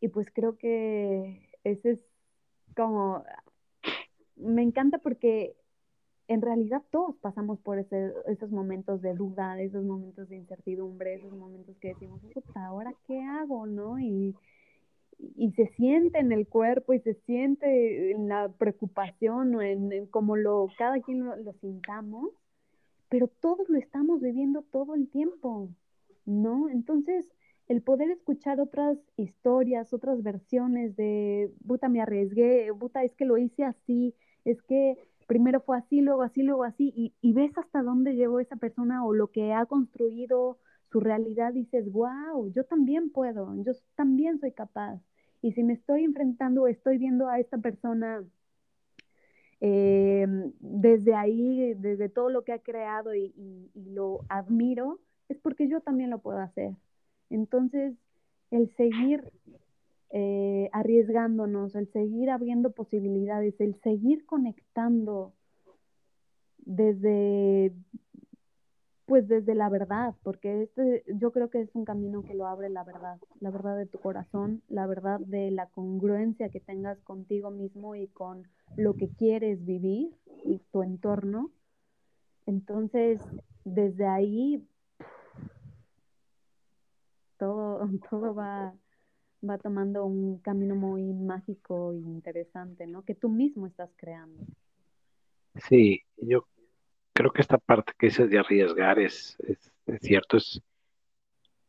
y 0.00 0.08
pues 0.08 0.30
creo 0.32 0.56
que 0.56 1.50
ese 1.62 1.90
es 1.90 2.06
como, 2.74 3.22
me 4.36 4.62
encanta 4.62 4.98
porque 4.98 5.56
en 6.26 6.40
realidad 6.40 6.82
todos 6.90 7.16
pasamos 7.18 7.60
por 7.60 7.78
ese, 7.78 8.14
esos 8.26 8.50
momentos 8.50 9.02
de 9.02 9.14
duda, 9.14 9.60
esos 9.60 9.84
momentos 9.84 10.28
de 10.28 10.36
incertidumbre, 10.36 11.14
esos 11.14 11.32
momentos 11.32 11.76
que 11.78 11.88
decimos, 11.88 12.22
¿ahora 12.54 12.94
qué 13.06 13.20
hago? 13.20 13.66
¿No? 13.66 13.98
Y 15.36 15.52
se 15.52 15.66
siente 15.68 16.18
en 16.18 16.32
el 16.32 16.46
cuerpo 16.46 16.92
y 16.92 17.00
se 17.00 17.14
siente 17.26 18.12
en 18.12 18.28
la 18.28 18.48
preocupación 18.48 19.54
o 19.54 19.62
en, 19.62 20.06
como 20.06 20.36
lo, 20.36 20.68
cada 20.78 21.00
quien 21.00 21.24
lo, 21.24 21.36
lo, 21.36 21.52
sintamos, 21.54 22.30
pero 23.08 23.28
todos 23.28 23.68
lo 23.68 23.78
estamos 23.78 24.20
viviendo 24.20 24.62
todo 24.62 24.94
el 24.94 25.08
tiempo, 25.08 25.68
¿no? 26.24 26.68
Entonces, 26.68 27.28
el 27.68 27.82
poder 27.82 28.10
escuchar 28.10 28.60
otras 28.60 28.98
historias, 29.16 29.92
otras 29.92 30.22
versiones 30.22 30.96
de, 30.96 31.52
puta, 31.66 31.88
me 31.88 32.00
arriesgué, 32.00 32.72
puta, 32.78 33.04
es 33.04 33.14
que 33.14 33.24
lo 33.24 33.38
hice 33.38 33.64
así, 33.64 34.14
es 34.44 34.60
que 34.62 34.98
primero 35.26 35.60
fue 35.60 35.78
así, 35.78 36.00
luego 36.00 36.22
así, 36.22 36.42
luego 36.42 36.64
así, 36.64 36.92
y, 36.96 37.14
y 37.20 37.32
ves 37.32 37.56
hasta 37.56 37.82
dónde 37.82 38.16
llegó 38.16 38.40
esa 38.40 38.56
persona 38.56 39.04
o 39.04 39.12
lo 39.12 39.28
que 39.28 39.52
ha 39.52 39.66
construido 39.66 40.58
su 40.90 41.00
realidad, 41.00 41.52
dices, 41.52 41.90
wow, 41.92 42.50
yo 42.52 42.64
también 42.64 43.10
puedo, 43.10 43.54
yo 43.62 43.72
también 43.94 44.40
soy 44.40 44.52
capaz. 44.52 45.00
Y 45.42 45.52
si 45.52 45.62
me 45.62 45.74
estoy 45.74 46.04
enfrentando, 46.04 46.66
estoy 46.66 46.98
viendo 46.98 47.28
a 47.28 47.38
esta 47.38 47.58
persona 47.58 48.24
eh, 49.60 50.26
desde 50.58 51.14
ahí, 51.14 51.74
desde 51.74 52.08
todo 52.08 52.30
lo 52.30 52.44
que 52.44 52.52
ha 52.52 52.58
creado 52.58 53.14
y, 53.14 53.32
y 53.36 53.70
lo 53.92 54.20
admiro, 54.28 55.00
es 55.28 55.38
porque 55.38 55.68
yo 55.68 55.80
también 55.80 56.10
lo 56.10 56.18
puedo 56.18 56.38
hacer. 56.38 56.74
Entonces, 57.30 57.94
el 58.50 58.74
seguir 58.76 59.32
eh, 60.10 60.68
arriesgándonos, 60.72 61.76
el 61.76 61.86
seguir 61.92 62.30
abriendo 62.30 62.72
posibilidades, 62.72 63.60
el 63.60 63.76
seguir 63.80 64.26
conectando 64.26 65.32
desde 66.58 67.72
pues 69.10 69.26
desde 69.26 69.56
la 69.56 69.68
verdad, 69.68 70.14
porque 70.22 70.62
este 70.62 71.02
yo 71.08 71.32
creo 71.32 71.50
que 71.50 71.60
es 71.60 71.74
un 71.74 71.84
camino 71.84 72.22
que 72.22 72.32
lo 72.32 72.46
abre 72.46 72.70
la 72.70 72.84
verdad, 72.84 73.18
la 73.40 73.50
verdad 73.50 73.76
de 73.76 73.86
tu 73.86 73.98
corazón, 73.98 74.62
la 74.68 74.86
verdad 74.86 75.18
de 75.18 75.50
la 75.50 75.66
congruencia 75.66 76.48
que 76.48 76.60
tengas 76.60 76.96
contigo 77.00 77.50
mismo 77.50 77.96
y 77.96 78.06
con 78.06 78.46
lo 78.76 78.94
que 78.94 79.08
quieres 79.08 79.66
vivir 79.66 80.14
y 80.44 80.60
tu 80.70 80.84
entorno. 80.84 81.50
Entonces, 82.46 83.20
desde 83.64 84.06
ahí 84.06 84.64
todo, 87.36 87.80
todo 88.10 88.32
va, 88.32 88.72
va 89.42 89.58
tomando 89.58 90.06
un 90.06 90.38
camino 90.38 90.76
muy 90.76 91.12
mágico 91.12 91.90
e 91.94 91.96
interesante, 91.96 92.86
¿no? 92.86 93.02
Que 93.02 93.16
tú 93.16 93.28
mismo 93.28 93.66
estás 93.66 93.90
creando. 93.96 94.44
Sí, 95.68 96.02
yo 96.16 96.46
creo 97.20 97.32
que 97.34 97.42
esta 97.42 97.58
parte 97.58 97.92
que 97.98 98.06
dices 98.06 98.30
de 98.30 98.38
arriesgar 98.38 98.98
es, 98.98 99.36
es, 99.46 100.00
cierto, 100.00 100.38
es 100.38 100.62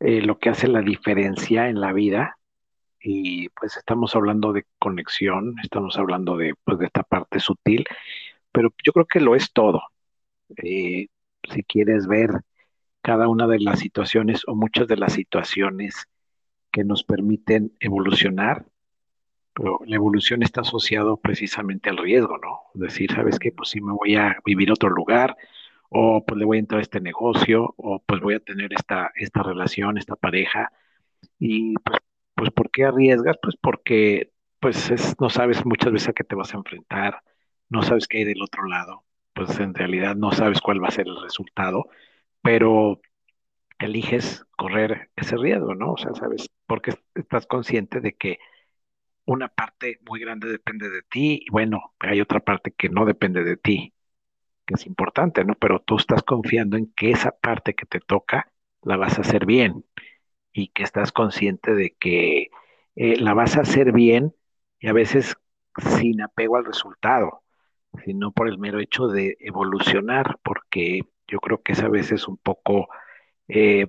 eh, 0.00 0.22
lo 0.22 0.38
que 0.38 0.48
hace 0.48 0.66
la 0.66 0.80
diferencia 0.80 1.68
en 1.68 1.78
la 1.78 1.92
vida. 1.92 2.38
Y 3.02 3.50
pues 3.50 3.76
estamos 3.76 4.16
hablando 4.16 4.54
de 4.54 4.64
conexión, 4.78 5.56
estamos 5.62 5.98
hablando 5.98 6.38
de, 6.38 6.54
pues, 6.64 6.78
de 6.78 6.86
esta 6.86 7.02
parte 7.02 7.38
sutil, 7.38 7.84
pero 8.50 8.72
yo 8.82 8.92
creo 8.92 9.04
que 9.04 9.20
lo 9.20 9.34
es 9.34 9.52
todo. 9.52 9.82
Eh, 10.56 11.08
si 11.52 11.62
quieres 11.64 12.06
ver 12.06 12.30
cada 13.02 13.28
una 13.28 13.46
de 13.46 13.58
las 13.58 13.80
situaciones 13.80 14.44
o 14.46 14.54
muchas 14.54 14.86
de 14.88 14.96
las 14.96 15.12
situaciones 15.12 16.06
que 16.70 16.82
nos 16.82 17.04
permiten 17.04 17.76
evolucionar, 17.78 18.64
la 19.86 19.96
evolución 19.96 20.42
está 20.42 20.62
asociado 20.62 21.18
precisamente 21.18 21.90
al 21.90 21.98
riesgo, 21.98 22.38
¿no? 22.38 22.62
Decir, 22.74 23.12
¿sabes 23.12 23.38
qué? 23.38 23.52
Pues 23.52 23.70
si 23.70 23.80
me 23.80 23.92
voy 23.92 24.16
a 24.16 24.38
vivir 24.44 24.70
a 24.70 24.74
otro 24.74 24.90
lugar, 24.90 25.36
o 25.90 26.24
pues 26.24 26.38
le 26.38 26.44
voy 26.46 26.56
a 26.58 26.60
entrar 26.60 26.78
a 26.80 26.82
este 26.82 27.00
negocio, 27.00 27.74
o 27.76 28.02
pues 28.04 28.20
voy 28.20 28.34
a 28.34 28.40
tener 28.40 28.72
esta, 28.72 29.12
esta 29.14 29.42
relación, 29.42 29.98
esta 29.98 30.16
pareja. 30.16 30.72
Y 31.38 31.74
pues, 31.74 31.98
pues 32.34 32.50
¿por 32.52 32.70
qué 32.70 32.84
arriesgas? 32.84 33.36
Pues 33.42 33.56
porque 33.56 34.32
pues 34.60 34.92
no 35.20 35.28
sabes 35.28 35.66
muchas 35.66 35.92
veces 35.92 36.08
a 36.10 36.12
qué 36.12 36.24
te 36.24 36.36
vas 36.36 36.54
a 36.54 36.58
enfrentar, 36.58 37.22
no 37.68 37.82
sabes 37.82 38.06
qué 38.08 38.18
hay 38.18 38.24
del 38.24 38.42
otro 38.42 38.64
lado, 38.68 39.04
pues 39.34 39.58
en 39.58 39.74
realidad 39.74 40.14
no 40.16 40.32
sabes 40.32 40.60
cuál 40.60 40.82
va 40.82 40.88
a 40.88 40.92
ser 40.92 41.08
el 41.08 41.20
resultado, 41.20 41.88
pero 42.42 43.00
eliges 43.80 44.44
correr 44.56 45.10
ese 45.16 45.36
riesgo, 45.36 45.74
¿no? 45.74 45.94
O 45.94 45.96
sea, 45.96 46.14
sabes, 46.14 46.48
porque 46.66 46.94
estás 47.14 47.46
consciente 47.46 48.00
de 48.00 48.12
que 48.14 48.38
una 49.24 49.48
parte 49.48 49.98
muy 50.08 50.20
grande 50.20 50.48
depende 50.48 50.90
de 50.90 51.02
ti 51.02 51.44
y 51.46 51.50
bueno, 51.50 51.94
hay 52.00 52.20
otra 52.20 52.40
parte 52.40 52.72
que 52.72 52.88
no 52.88 53.04
depende 53.04 53.44
de 53.44 53.56
ti, 53.56 53.94
que 54.66 54.74
es 54.74 54.86
importante, 54.86 55.44
¿no? 55.44 55.54
Pero 55.56 55.80
tú 55.80 55.96
estás 55.96 56.22
confiando 56.22 56.76
en 56.76 56.92
que 56.94 57.10
esa 57.10 57.32
parte 57.32 57.74
que 57.74 57.86
te 57.86 58.00
toca 58.00 58.52
la 58.82 58.96
vas 58.96 59.18
a 59.18 59.22
hacer 59.22 59.46
bien 59.46 59.84
y 60.52 60.68
que 60.68 60.82
estás 60.84 61.12
consciente 61.12 61.74
de 61.74 61.96
que 61.98 62.50
eh, 62.96 63.16
la 63.20 63.34
vas 63.34 63.56
a 63.56 63.62
hacer 63.62 63.92
bien 63.92 64.34
y 64.80 64.88
a 64.88 64.92
veces 64.92 65.36
sin 65.98 66.20
apego 66.22 66.56
al 66.56 66.64
resultado, 66.64 67.42
sino 68.04 68.32
por 68.32 68.48
el 68.48 68.58
mero 68.58 68.80
hecho 68.80 69.08
de 69.08 69.36
evolucionar, 69.40 70.38
porque 70.42 71.02
yo 71.26 71.40
creo 71.40 71.62
que 71.62 71.72
es 71.72 71.82
a 71.82 71.88
veces 71.88 72.28
un 72.28 72.36
poco 72.38 72.88
eh, 73.48 73.88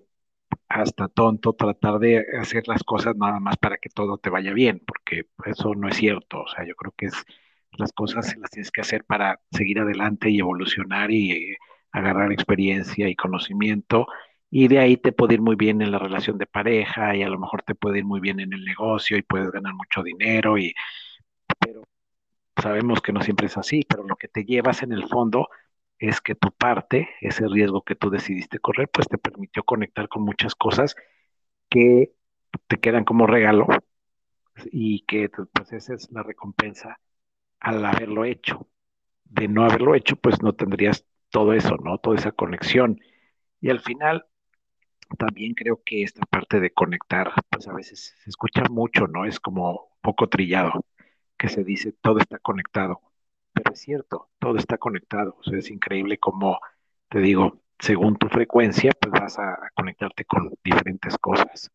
hasta 0.74 1.08
tonto 1.08 1.54
tratar 1.54 2.00
de 2.00 2.26
hacer 2.40 2.68
las 2.68 2.84
cosas 2.84 3.16
nada 3.16 3.40
más 3.40 3.58
para 3.58 3.78
que 3.78 3.90
todo 3.90 4.18
te 4.18 4.30
vaya 4.30 4.54
bien, 4.54 4.82
porque 4.86 5.28
eso 5.46 5.76
no 5.76 5.88
es 5.88 5.98
cierto. 5.98 6.42
O 6.42 6.48
sea, 6.48 6.66
yo 6.66 6.76
creo 6.76 6.94
que 6.98 7.08
es 7.08 7.14
las 7.74 7.92
cosas 7.94 8.36
las 8.38 8.52
tienes 8.52 8.72
que 8.72 8.82
hacer 8.82 9.04
para 9.06 9.40
seguir 9.52 9.80
adelante 9.80 10.30
y 10.30 10.40
evolucionar 10.40 11.12
y 11.12 11.32
eh, 11.32 11.58
agarrar 11.92 12.32
experiencia 12.32 13.08
y 13.10 13.16
conocimiento. 13.16 14.08
Y 14.50 14.68
de 14.68 14.80
ahí 14.80 14.98
te 14.98 15.12
puede 15.12 15.36
ir 15.36 15.42
muy 15.42 15.56
bien 15.56 15.82
en 15.82 15.92
la 15.92 16.00
relación 16.00 16.38
de 16.38 16.46
pareja 16.48 17.16
y 17.16 17.24
a 17.24 17.30
lo 17.30 17.40
mejor 17.40 17.64
te 17.64 17.76
puede 17.76 18.00
ir 18.00 18.06
muy 18.06 18.20
bien 18.20 18.40
en 18.40 18.54
el 18.54 18.64
negocio 18.66 19.18
y 19.18 19.24
puedes 19.24 19.52
ganar 19.52 19.74
mucho 19.74 20.04
dinero 20.04 20.58
y 20.58 20.74
pero 21.60 21.84
sabemos 22.62 23.02
que 23.02 23.14
no 23.14 23.22
siempre 23.22 23.48
es 23.48 23.58
así, 23.58 23.84
pero 23.88 24.04
lo 24.04 24.16
que 24.16 24.28
te 24.28 24.46
llevas 24.46 24.84
en 24.84 24.94
el 24.94 25.08
fondo 25.08 25.50
es 26.00 26.22
que 26.22 26.36
tu 26.36 26.52
parte, 26.52 27.10
ese 27.22 27.48
riesgo 27.48 27.84
que 27.84 27.96
tú 27.96 28.10
decidiste 28.10 28.60
correr, 28.60 28.90
pues 28.90 29.08
te 29.08 29.18
permitió 29.18 29.64
conectar 29.64 30.08
con 30.10 30.24
muchas 30.24 30.56
cosas 30.56 30.96
que 31.70 32.14
te 32.68 32.80
quedan 32.80 33.06
como 33.06 33.28
regalo 33.28 33.68
y 34.72 35.02
que 35.06 35.30
pues 35.30 35.74
esa 35.74 35.94
es 35.96 36.12
la 36.12 36.24
recompensa 36.24 37.00
al 37.60 37.86
haberlo 37.86 38.26
hecho. 38.26 38.68
De 39.26 39.48
no 39.48 39.66
haberlo 39.66 39.96
hecho, 39.96 40.16
pues 40.18 40.42
no 40.44 40.54
tendrías 40.54 41.06
todo 41.30 41.54
eso, 41.54 41.78
¿no? 41.78 41.98
Toda 41.98 42.18
esa 42.18 42.32
conexión. 42.32 43.00
Y 43.62 43.70
al 43.70 43.80
final, 43.80 44.26
también 45.18 45.54
creo 45.56 45.82
que 45.86 46.04
esta 46.04 46.26
parte 46.26 46.60
de 46.60 46.72
conectar, 46.74 47.32
pues 47.50 47.68
a 47.68 47.74
veces 47.74 48.16
se 48.24 48.30
escucha 48.30 48.64
mucho, 48.70 49.08
¿no? 49.08 49.26
Es 49.26 49.40
como 49.40 49.98
poco 50.02 50.30
trillado, 50.30 50.86
que 51.38 51.50
se 51.50 51.64
dice 51.64 51.94
todo 51.94 52.20
está 52.20 52.40
conectado 52.40 53.02
pero 53.54 53.74
es 53.74 53.80
cierto, 53.82 54.30
todo 54.40 54.58
está 54.58 54.78
conectado. 54.78 55.38
Es 55.52 55.70
increíble 55.70 56.18
como, 56.18 56.60
te 57.10 57.20
digo, 57.20 57.62
según 57.80 58.18
tu 58.18 58.28
frecuencia, 58.30 58.92
pues 59.00 59.12
vas 59.12 59.40
a, 59.40 59.72
conectarte 59.76 60.26
con 60.26 60.54
diferentes 60.64 61.18
cosas, 61.18 61.72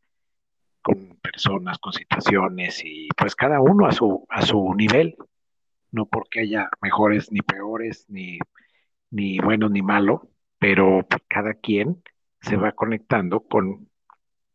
con 0.83 1.19
personas, 1.23 1.79
con 1.79 1.93
situaciones 1.93 2.83
y 2.85 3.09
pues 3.17 3.37
cada 3.37 3.61
uno 3.61 3.87
a 3.87 3.93
su, 3.93 4.27
a 4.29 4.43
su 4.43 4.75
nivel, 4.75 5.17
no 5.91 6.07
porque 6.07 6.41
haya 6.41 6.71
mejores 6.81 7.31
ni 7.33 7.41
peores, 7.43 8.07
ni, 8.09 8.39
ni 9.11 9.39
bueno 9.39 9.69
ni 9.69 9.83
malo, 9.83 10.31
pero 10.59 11.07
cada 11.29 11.55
quien 11.55 12.03
se 12.41 12.57
va 12.57 12.73
conectando 12.73 13.41
con 13.41 13.89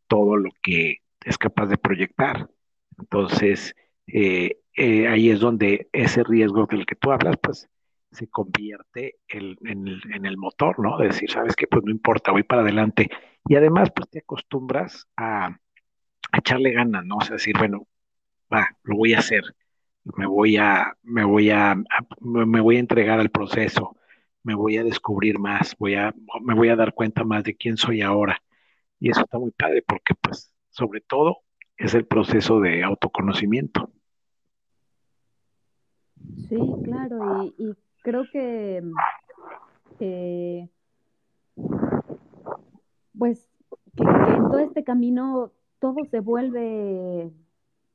todo 0.07 0.37
lo 0.37 0.51
que 0.61 1.01
es 1.25 1.37
capaz 1.37 1.67
de 1.67 1.77
proyectar. 1.77 2.49
Entonces, 2.97 3.75
eh, 4.07 4.59
eh, 4.75 5.07
ahí 5.07 5.29
es 5.29 5.39
donde 5.39 5.89
ese 5.93 6.23
riesgo 6.23 6.65
del 6.65 6.85
que 6.85 6.95
tú 6.95 7.11
hablas, 7.11 7.37
pues 7.41 7.69
se 8.11 8.27
convierte 8.29 9.17
en, 9.27 10.25
el, 10.25 10.37
motor, 10.37 10.79
¿no? 10.79 10.97
De 10.97 11.07
decir, 11.07 11.29
sabes 11.31 11.55
que 11.55 11.67
pues 11.67 11.83
no 11.83 11.91
importa, 11.91 12.31
voy 12.31 12.43
para 12.43 12.61
adelante. 12.61 13.09
Y 13.45 13.55
además, 13.55 13.91
pues 13.95 14.09
te 14.09 14.19
acostumbras 14.19 15.07
a, 15.17 15.57
echarle 16.37 16.71
ganas, 16.71 17.05
¿no? 17.05 17.17
O 17.17 17.21
sea, 17.21 17.35
decir, 17.35 17.55
bueno, 17.57 17.87
va, 18.53 18.67
lo 18.83 18.97
voy 18.97 19.13
a 19.13 19.19
hacer, 19.19 19.43
me 20.17 20.25
voy 20.27 20.57
a, 20.57 20.95
me 21.03 21.23
voy 21.23 21.49
a, 21.51 21.75
me 22.21 22.61
voy 22.61 22.77
a 22.77 22.79
entregar 22.79 23.19
al 23.19 23.29
proceso, 23.31 23.97
me 24.43 24.55
voy 24.55 24.77
a 24.77 24.83
descubrir 24.83 25.39
más, 25.39 25.75
voy 25.77 25.95
a, 25.95 26.13
me 26.41 26.53
voy 26.55 26.69
a 26.69 26.75
dar 26.75 26.93
cuenta 26.93 27.23
más 27.23 27.43
de 27.43 27.55
quién 27.55 27.77
soy 27.77 28.01
ahora. 28.01 28.41
Y 28.99 29.09
eso 29.11 29.21
está 29.21 29.39
muy 29.39 29.51
padre 29.51 29.83
porque, 29.87 30.15
pues, 30.15 30.53
sobre 30.69 31.01
todo, 31.01 31.39
es 31.77 31.93
el 31.93 32.05
proceso 32.07 32.59
de 32.61 32.83
autoconocimiento. 32.83 33.91
Sí, 36.53 36.73
claro, 36.83 37.45
y, 37.57 37.73
creo 38.03 38.25
que, 38.31 38.83
pues 43.17 43.49
que, 43.95 44.03
en 44.03 44.49
todo 44.49 44.59
este 44.59 44.83
camino 44.83 45.51
todo 45.79 46.05
se 46.11 46.19
vuelve 46.19 47.31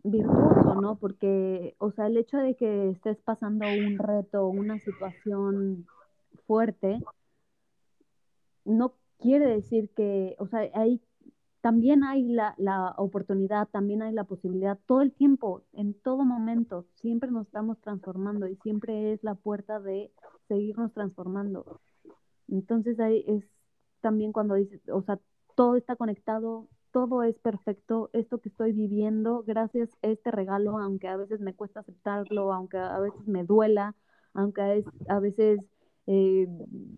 virtuoso, 0.03 0.81
¿no? 0.81 0.97
Porque, 0.97 1.77
o 1.79 1.93
sea, 1.93 2.09
el 2.09 2.17
hecho 2.17 2.39
de 2.39 2.57
que 2.57 2.91
estés 2.91 3.19
pasando 3.19 3.65
un 3.69 3.97
reto, 3.97 4.49
una 4.49 4.81
situación 4.81 5.87
fuerte, 6.49 6.99
no 8.65 8.95
quiere 9.21 9.47
decir 9.47 9.91
que, 9.91 10.35
o 10.41 10.49
sea, 10.49 10.69
hay 10.75 11.01
también 11.61 12.05
hay 12.05 12.23
la, 12.23 12.95
oportunidad, 12.99 13.69
también 13.69 14.03
hay 14.03 14.13
la 14.13 14.25
posibilidad, 14.25 14.79
todo 14.87 15.03
el 15.03 15.13
tiempo, 15.13 15.63
en 15.73 15.95
todo 15.95 16.25
momento, 16.25 16.87
siempre 16.95 17.31
nos 17.31 17.47
estamos 17.47 17.81
transformando 17.81 18.47
y 18.47 18.57
siempre 18.57 19.13
es 19.13 19.23
la 19.25 19.35
puerta 19.35 19.81
de 19.81 20.13
seguirnos 20.47 20.93
transformando. 20.93 21.81
Entonces 22.49 22.99
ahí 23.01 23.25
es 23.27 23.45
también 24.01 24.33
cuando 24.33 24.55
dices, 24.55 24.81
o 24.89 25.03
sea, 25.03 25.19
todo 25.57 25.77
está 25.77 25.97
conectado, 25.97 26.69
todo 26.93 27.23
es 27.23 27.37
perfecto, 27.39 28.11
esto 28.13 28.39
que 28.39 28.49
estoy 28.49 28.73
viviendo, 28.73 29.43
gracias 29.47 29.91
a 30.03 30.07
este 30.07 30.31
regalo, 30.31 30.79
aunque 30.79 31.09
a 31.09 31.17
veces 31.17 31.41
me 31.41 31.55
cuesta 31.55 31.81
aceptarlo, 31.81 32.53
aunque 32.53 32.79
a 32.79 32.99
veces 33.01 33.27
me 33.27 33.45
duela, 33.45 33.95
aunque 34.33 34.85
a 35.09 35.19
veces 35.19 35.61
eh, 36.07 36.49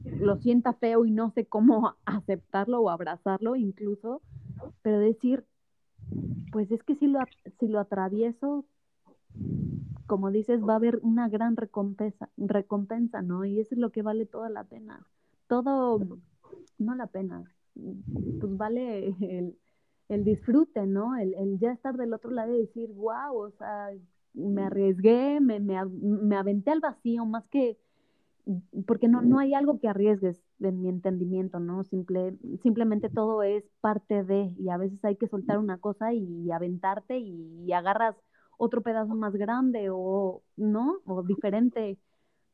lo 0.04 0.36
sienta 0.36 0.74
feo 0.74 1.04
y 1.04 1.10
no 1.10 1.32
sé 1.32 1.46
cómo 1.46 1.96
aceptarlo 2.04 2.80
o 2.80 2.90
abrazarlo 2.90 3.56
incluso, 3.56 4.22
pero 4.82 4.98
decir, 4.98 5.44
pues 6.52 6.70
es 6.70 6.82
que 6.82 6.96
si 6.96 7.06
lo, 7.06 7.20
si 7.58 7.68
lo 7.68 7.80
atravieso, 7.80 8.64
como 10.06 10.30
dices, 10.30 10.60
va 10.62 10.74
a 10.74 10.76
haber 10.76 10.98
una 11.02 11.28
gran 11.28 11.56
recompensa, 11.56 12.28
recompensa, 12.36 13.22
¿no? 13.22 13.44
Y 13.44 13.60
eso 13.60 13.74
es 13.74 13.80
lo 13.80 13.90
que 13.90 14.02
vale 14.02 14.26
toda 14.26 14.50
la 14.50 14.64
pena. 14.64 15.06
Todo, 15.46 16.00
no 16.78 16.94
la 16.94 17.06
pena, 17.06 17.44
pues 17.74 18.56
vale 18.56 19.14
el, 19.20 19.56
el 20.08 20.24
disfrute, 20.24 20.86
¿no? 20.86 21.16
El, 21.16 21.34
el, 21.34 21.58
ya 21.58 21.72
estar 21.72 21.96
del 21.96 22.12
otro 22.12 22.30
lado 22.30 22.54
y 22.54 22.60
decir, 22.60 22.90
wow, 22.92 23.36
o 23.36 23.50
sea, 23.52 23.90
me 24.34 24.62
arriesgué, 24.62 25.40
me, 25.40 25.60
me, 25.60 25.84
me 25.84 26.36
aventé 26.36 26.70
al 26.70 26.80
vacío, 26.80 27.24
más 27.24 27.44
que, 27.48 27.78
porque 28.86 29.08
no, 29.08 29.22
no 29.22 29.38
hay 29.38 29.54
algo 29.54 29.78
que 29.78 29.88
arriesgues, 29.88 30.40
en 30.60 30.82
mi 30.82 30.88
entendimiento, 30.88 31.58
¿no? 31.60 31.84
Simple, 31.84 32.36
simplemente 32.62 33.08
todo 33.08 33.42
es 33.42 33.64
parte 33.80 34.24
de, 34.24 34.54
y 34.58 34.68
a 34.68 34.76
veces 34.76 35.02
hay 35.04 35.16
que 35.16 35.28
soltar 35.28 35.58
una 35.58 35.78
cosa 35.78 36.12
y, 36.12 36.50
aventarte 36.50 37.18
y, 37.18 37.72
agarras 37.72 38.16
otro 38.58 38.82
pedazo 38.82 39.14
más 39.14 39.34
grande 39.34 39.88
o, 39.90 40.42
¿no? 40.56 40.98
O 41.06 41.22
diferente, 41.22 41.98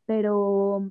pero 0.07 0.91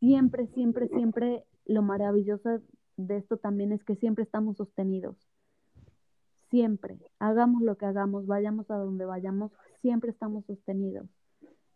siempre, 0.00 0.46
siempre, 0.48 0.88
siempre 0.88 1.44
lo 1.66 1.82
maravilloso 1.82 2.60
de 2.96 3.16
esto 3.16 3.36
también 3.36 3.72
es 3.72 3.84
que 3.84 3.96
siempre 3.96 4.24
estamos 4.24 4.56
sostenidos. 4.56 5.16
Siempre, 6.50 6.98
hagamos 7.18 7.62
lo 7.62 7.76
que 7.76 7.86
hagamos, 7.86 8.26
vayamos 8.26 8.70
a 8.70 8.76
donde 8.76 9.04
vayamos, 9.04 9.50
siempre 9.82 10.10
estamos 10.10 10.44
sostenidos. 10.46 11.08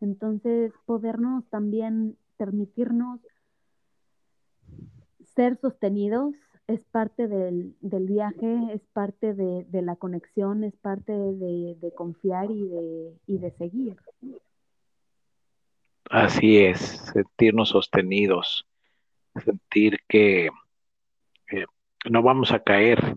Entonces, 0.00 0.72
podernos 0.86 1.44
también 1.48 2.16
permitirnos 2.36 3.20
ser 5.34 5.58
sostenidos 5.60 6.34
es 6.66 6.80
parte 6.84 7.28
del, 7.28 7.74
viaje, 7.80 8.72
es 8.74 8.82
parte 8.92 9.34
de, 9.34 9.82
la 9.82 9.96
conexión, 9.96 10.64
es 10.64 10.76
parte 10.76 11.12
de, 11.12 11.92
confiar 11.96 12.50
y 12.50 12.68
de, 12.68 13.14
y 13.26 13.38
de 13.38 13.50
seguir. 13.52 13.96
Así 16.10 16.58
es, 16.58 16.80
sentirnos 17.12 17.70
sostenidos, 17.70 18.66
sentir 19.44 20.00
que 20.06 20.50
no 22.08 22.22
vamos 22.22 22.52
a 22.52 22.60
caer, 22.60 23.16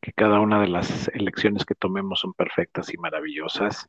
que 0.00 0.12
cada 0.12 0.40
una 0.40 0.60
de 0.60 0.68
las 0.68 1.08
elecciones 1.08 1.64
que 1.64 1.74
tomemos 1.74 2.20
son 2.20 2.34
perfectas 2.34 2.92
y 2.92 2.98
maravillosas 2.98 3.88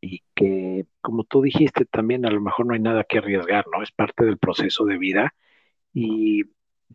y 0.00 0.22
que, 0.34 0.86
como 1.00 1.24
tú 1.24 1.42
dijiste, 1.42 1.84
también 1.84 2.26
a 2.26 2.30
lo 2.30 2.40
mejor 2.40 2.66
no 2.66 2.74
hay 2.74 2.80
nada 2.80 3.04
que 3.04 3.18
arriesgar, 3.18 3.66
¿no? 3.72 3.82
Es 3.82 3.90
parte 3.92 4.24
del 4.24 4.38
proceso 4.38 4.84
de 4.84 4.98
vida 4.98 5.34
y 5.92 6.44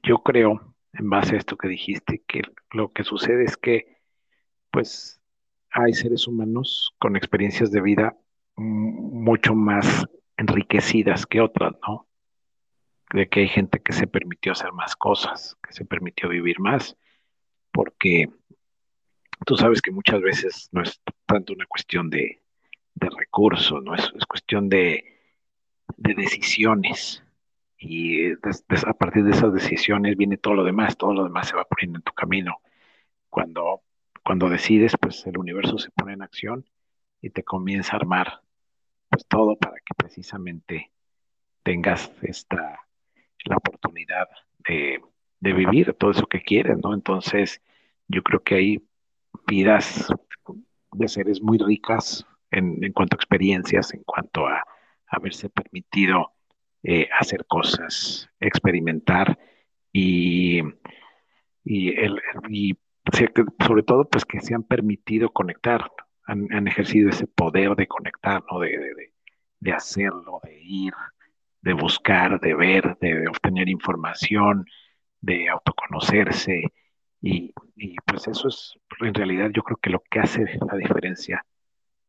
yo 0.04 0.20
creo, 0.24 0.76
en 0.94 1.10
base 1.10 1.36
a 1.36 1.40
esto 1.40 1.58
que 1.58 1.68
dijiste, 1.68 2.24
que 2.28 2.42
lo 2.72 2.92
que 2.92 3.04
sucede 3.04 3.44
es 3.44 3.58
que, 3.58 3.98
pues, 4.72 5.22
hay 5.72 5.94
seres 5.94 6.28
humanos 6.28 6.94
con 7.00 7.16
experiencias 7.16 7.72
de 7.72 7.82
vida 7.82 8.18
mucho 8.56 9.56
más 9.56 10.06
enriquecidas 10.38 11.26
que 11.26 11.42
otras, 11.42 11.74
¿no? 11.88 12.08
De 13.14 13.28
que 13.28 13.42
hay 13.42 13.48
gente 13.48 13.82
que 13.82 13.94
se 13.94 14.08
permitió 14.08 14.52
hacer 14.52 14.72
más 14.74 14.96
cosas, 14.96 15.58
que 15.66 15.74
se 15.74 15.86
permitió 15.86 16.30
vivir 16.30 16.60
más, 16.60 16.98
porque 17.72 18.30
tú 19.46 19.56
sabes 19.56 19.82
que 19.82 19.92
muchas 19.92 20.22
veces 20.22 20.70
no 20.72 20.82
es 20.82 21.02
tanto 21.26 21.54
una 21.54 21.66
cuestión 21.66 22.10
de, 22.10 22.41
de 23.02 23.10
recursos, 23.10 23.84
¿no? 23.84 23.96
Es, 23.96 24.10
cuestión 24.28 24.70
de, 24.70 25.06
decisiones. 25.98 27.24
Y 27.78 28.32
a 28.34 28.94
partir 28.94 29.24
de 29.24 29.32
esas 29.32 29.54
decisiones 29.54 30.16
viene 30.16 30.38
todo 30.38 30.54
lo 30.54 30.64
demás, 30.64 30.98
todo 30.98 31.14
lo 31.14 31.24
demás 31.24 31.50
se 31.50 31.56
va 31.56 31.66
poniendo 31.66 32.00
en 32.00 32.04
tu 32.04 32.14
camino. 32.14 32.62
Cuando, 33.30 33.82
cuando 34.24 34.50
decides, 34.50 34.96
pues 35.00 35.26
el 35.26 35.38
universo 35.38 35.78
se 35.80 35.90
pone 35.92 36.14
en 36.14 36.22
acción 36.22 36.66
y 37.22 37.32
te 37.32 37.44
comienza 37.44 37.94
a 37.94 37.98
armar 37.98 38.42
pues 39.10 39.26
todo 39.28 39.58
para 39.58 39.76
que 39.78 39.94
precisamente 39.98 40.92
tengas 41.64 42.12
esta 42.22 42.88
la 43.46 43.58
oportunidad 43.58 44.30
de, 44.68 45.02
de 45.40 45.54
vivir 45.54 45.94
todo 45.94 46.12
eso 46.12 46.28
que 46.28 46.42
quieres, 46.42 46.78
¿no? 46.78 46.94
Entonces, 46.94 47.62
yo 48.08 48.24
creo 48.24 48.44
que 48.44 48.56
hay 48.56 48.88
vidas 49.48 50.08
de 50.94 51.08
seres 51.08 51.42
muy 51.42 51.58
ricas, 51.58 52.26
en, 52.52 52.92
cuanto 52.94 53.16
a 53.16 53.20
experiencias, 53.20 53.94
en 53.94 54.04
cuanto 54.04 54.48
a 54.48 54.64
haberse 55.08 55.50
permitido 55.50 56.34
eh, 56.84 57.08
hacer 57.20 57.46
cosas, 57.48 58.30
experimentar 58.40 59.38
y, 59.92 60.62
y, 61.64 61.90
el, 62.00 62.22
y 62.50 62.78
sobre 63.66 63.84
todo 63.84 64.06
pues 64.10 64.26
que 64.26 64.42
se 64.42 64.54
han 64.54 64.64
permitido 64.64 65.30
conectar, 65.32 65.92
han, 66.26 66.68
ejercido 66.68 67.10
ese 67.10 67.28
poder 67.28 67.76
de 67.76 67.88
conectar, 67.88 68.44
¿no? 68.50 68.60
de, 68.60 68.70
de, 68.70 69.14
de, 69.60 69.72
hacerlo, 69.74 70.40
de 70.44 70.62
ir, 70.62 70.94
de 71.62 71.74
buscar, 71.74 72.40
de 72.40 72.54
ver, 72.54 72.98
de, 73.00 73.28
obtener 73.28 73.70
información, 73.70 74.66
de 75.20 75.50
autoconocerse. 75.50 76.64
Y, 77.22 77.54
y, 77.76 77.96
pues 78.06 78.28
eso 78.28 78.48
es 78.48 78.74
en 79.02 79.14
realidad 79.14 79.52
yo 79.54 79.62
creo 79.64 79.78
que 79.78 79.90
lo 79.90 80.02
que 80.10 80.20
hace 80.20 80.46
la 80.68 80.78
diferencia 80.78 81.46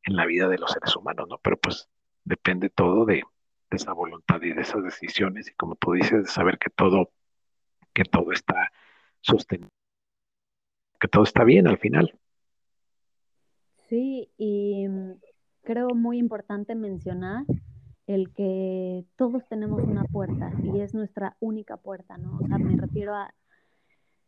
en 0.05 0.17
la 0.17 0.27
vida 0.27 0.49
de 0.49 0.59
los 0.59 0.71
seres 0.71 0.95
humanos, 0.97 1.29
¿no? 1.29 1.39
Pero 1.39 1.57
pues 1.59 1.89
depende 2.25 2.71
todo 2.71 3.05
de, 3.05 3.23
esa 3.71 3.95
voluntad 3.95 4.43
y 4.43 4.53
de 4.53 4.61
esas 4.61 4.85
decisiones 4.85 5.49
y 5.49 5.55
como 5.55 5.77
tú 5.77 5.93
dices, 5.93 6.25
de 6.25 6.29
saber 6.29 6.59
que 6.59 6.69
todo, 6.69 7.11
que 7.95 8.05
todo 8.05 8.33
está 8.33 8.71
sostenido, 9.23 9.71
que 11.01 11.09
todo 11.09 11.23
está 11.23 11.43
bien 11.45 11.67
al 11.67 11.79
final. 11.79 12.19
Sí, 13.89 14.31
y 14.37 14.87
creo 15.63 15.89
muy 15.95 16.19
importante 16.19 16.75
mencionar 16.75 17.45
el 18.07 18.33
que 18.35 19.07
todos 19.17 19.47
tenemos 19.49 19.83
una 19.85 20.05
puerta 20.05 20.53
y 20.63 20.81
es 20.81 20.93
nuestra 20.93 21.37
única 21.41 21.77
puerta, 21.79 22.19
¿no? 22.19 22.39
O 22.43 22.47
sea, 22.47 22.59
me 22.59 22.77
refiero 22.77 23.15
a 23.15 23.33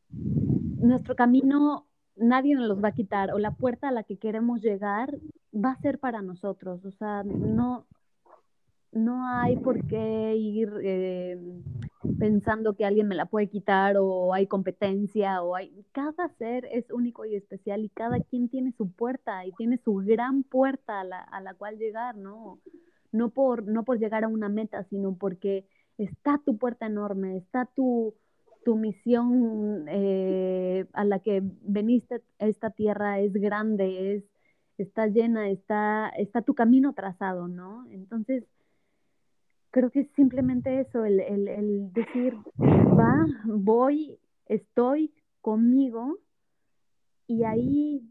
nuestro 0.08 1.16
camino 1.16 1.87
nadie 2.16 2.55
nos 2.55 2.68
los 2.68 2.83
va 2.83 2.88
a 2.88 2.94
quitar 2.94 3.33
o 3.33 3.38
la 3.38 3.53
puerta 3.53 3.88
a 3.88 3.92
la 3.92 4.05
que 4.05 4.18
queremos 4.18 4.62
llegar 4.62 5.18
va 5.55 5.72
a 5.72 5.81
ser 5.81 5.98
para 5.98 6.22
nosotros. 6.22 6.85
O 6.85 6.90
sea, 6.92 7.22
no, 7.24 7.87
no 8.92 9.29
hay 9.29 9.57
por 9.57 9.87
qué 9.87 10.35
ir 10.37 10.72
eh, 10.83 11.38
pensando 12.18 12.74
que 12.74 12.85
alguien 12.85 13.09
me 13.09 13.14
la 13.14 13.27
puede 13.27 13.48
quitar 13.48 13.96
o 13.98 14.33
hay 14.33 14.46
competencia 14.46 15.42
o 15.42 15.55
hay... 15.55 15.85
Cada 15.92 16.29
ser 16.37 16.66
es 16.70 16.90
único 16.90 17.24
y 17.24 17.35
especial 17.35 17.85
y 17.85 17.88
cada 17.88 18.20
quien 18.20 18.48
tiene 18.48 18.72
su 18.72 18.90
puerta 18.90 19.44
y 19.46 19.53
tiene 19.53 19.79
su 19.79 19.96
gran 19.96 20.42
puerta 20.44 21.00
a 21.00 21.05
la, 21.05 21.18
a 21.18 21.40
la 21.40 21.55
cual 21.55 21.79
llegar, 21.79 22.16
¿no? 22.16 22.61
No 23.12 23.31
por, 23.31 23.66
no 23.66 23.85
por 23.85 23.98
llegar 23.98 24.24
a 24.24 24.29
una 24.29 24.48
meta, 24.48 24.85
sino 24.85 25.16
porque 25.16 25.66
está 25.98 26.40
tu 26.44 26.57
puerta 26.59 26.87
enorme, 26.87 27.37
está 27.37 27.66
tu, 27.66 28.14
tu 28.64 28.77
misión 28.77 29.87
eh, 29.88 30.87
a 30.92 31.05
la 31.05 31.20
que 31.20 31.42
veniste 31.62 32.22
a 32.38 32.46
esta 32.46 32.70
tierra 32.70 33.20
es 33.20 33.33
grande, 33.33 34.16
es, 34.16 34.24
está 34.79 35.07
llena, 35.07 35.50
está, 35.50 36.09
está 36.11 36.42
tu 36.42 36.55
camino 36.55 36.94
trazado, 36.94 37.48
¿no? 37.48 37.87
Entonces, 37.90 38.44
creo 39.70 39.90
que 39.90 40.00
es 40.00 40.09
simplemente 40.16 40.81
eso, 40.81 41.05
el, 41.05 41.20
el 41.20 41.92
decir, 41.92 42.37
va, 42.59 43.27
voy, 43.44 44.18
estoy 44.46 45.12
conmigo 45.40 46.18
y 47.27 47.44
ahí 47.44 48.03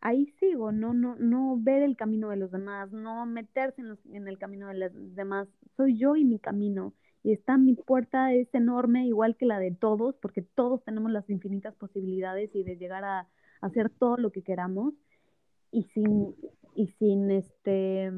ahí 0.00 0.26
sigo, 0.40 0.72
no, 0.72 0.94
no, 0.94 1.16
no 1.16 1.56
ver 1.58 1.82
el 1.82 1.96
camino 1.96 2.30
de 2.30 2.36
los 2.36 2.50
demás, 2.50 2.90
no 2.90 3.26
meterse 3.26 3.82
en, 3.82 3.98
en, 4.14 4.28
el 4.28 4.38
camino 4.38 4.68
de 4.68 4.74
los 4.74 5.14
demás, 5.14 5.48
soy 5.76 5.98
yo 5.98 6.16
y 6.16 6.24
mi 6.24 6.38
camino 6.38 6.94
y 7.22 7.32
está 7.32 7.58
mi 7.58 7.74
puerta 7.74 8.32
es 8.32 8.52
enorme, 8.54 9.06
igual 9.06 9.36
que 9.36 9.46
la 9.46 9.58
de 9.58 9.72
todos, 9.72 10.16
porque 10.16 10.42
todos 10.42 10.82
tenemos 10.84 11.10
las 11.10 11.28
infinitas 11.28 11.74
posibilidades 11.74 12.54
y 12.54 12.62
de 12.62 12.76
llegar 12.76 13.04
a, 13.04 13.28
hacer 13.60 13.90
todo 13.90 14.16
lo 14.16 14.32
que 14.32 14.42
queramos 14.42 14.94
y 15.70 15.82
sin, 15.82 16.34
y 16.74 16.86
sin 16.98 17.30
este, 17.30 18.10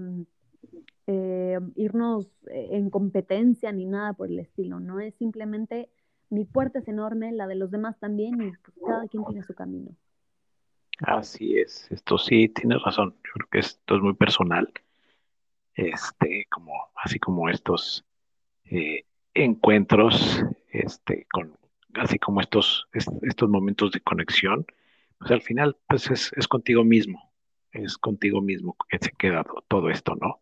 eh, 1.08 1.58
irnos 1.74 2.28
en 2.46 2.90
competencia 2.90 3.72
ni 3.72 3.86
nada 3.86 4.12
por 4.12 4.28
el 4.28 4.38
estilo, 4.38 4.78
¿no? 4.78 5.00
Es 5.00 5.16
simplemente 5.16 5.90
mi 6.30 6.44
puerta 6.44 6.78
es 6.78 6.86
enorme, 6.86 7.32
la 7.32 7.48
de 7.48 7.56
los 7.56 7.72
demás 7.72 7.98
también 7.98 8.40
y 8.40 8.52
pues, 8.52 8.78
cada 8.86 9.08
quien 9.08 9.24
tiene 9.24 9.42
su 9.42 9.54
camino. 9.54 9.90
Así 10.98 11.58
es, 11.58 11.90
esto 11.90 12.18
sí, 12.18 12.48
tienes 12.48 12.80
razón, 12.82 13.16
yo 13.24 13.32
creo 13.34 13.48
que 13.50 13.58
esto 13.58 13.96
es 13.96 14.00
muy 14.00 14.14
personal, 14.14 14.72
este, 15.74 16.46
como, 16.50 16.72
así 16.94 17.18
como 17.18 17.48
estos 17.48 18.04
eh, 18.64 19.04
encuentros, 19.34 20.42
este, 20.68 21.26
con, 21.30 21.56
así 21.94 22.18
como 22.18 22.40
estos, 22.40 22.86
estos 22.92 23.48
momentos 23.48 23.92
de 23.92 24.00
conexión, 24.00 24.66
pues 25.18 25.30
al 25.30 25.42
final 25.42 25.76
pues 25.88 26.10
es, 26.10 26.48
contigo 26.48 26.84
mismo, 26.84 27.32
es 27.72 27.96
contigo 27.98 28.40
mismo 28.40 28.76
que 28.88 28.98
se 28.98 29.12
queda 29.12 29.44
todo 29.68 29.90
esto, 29.90 30.16
¿no? 30.20 30.40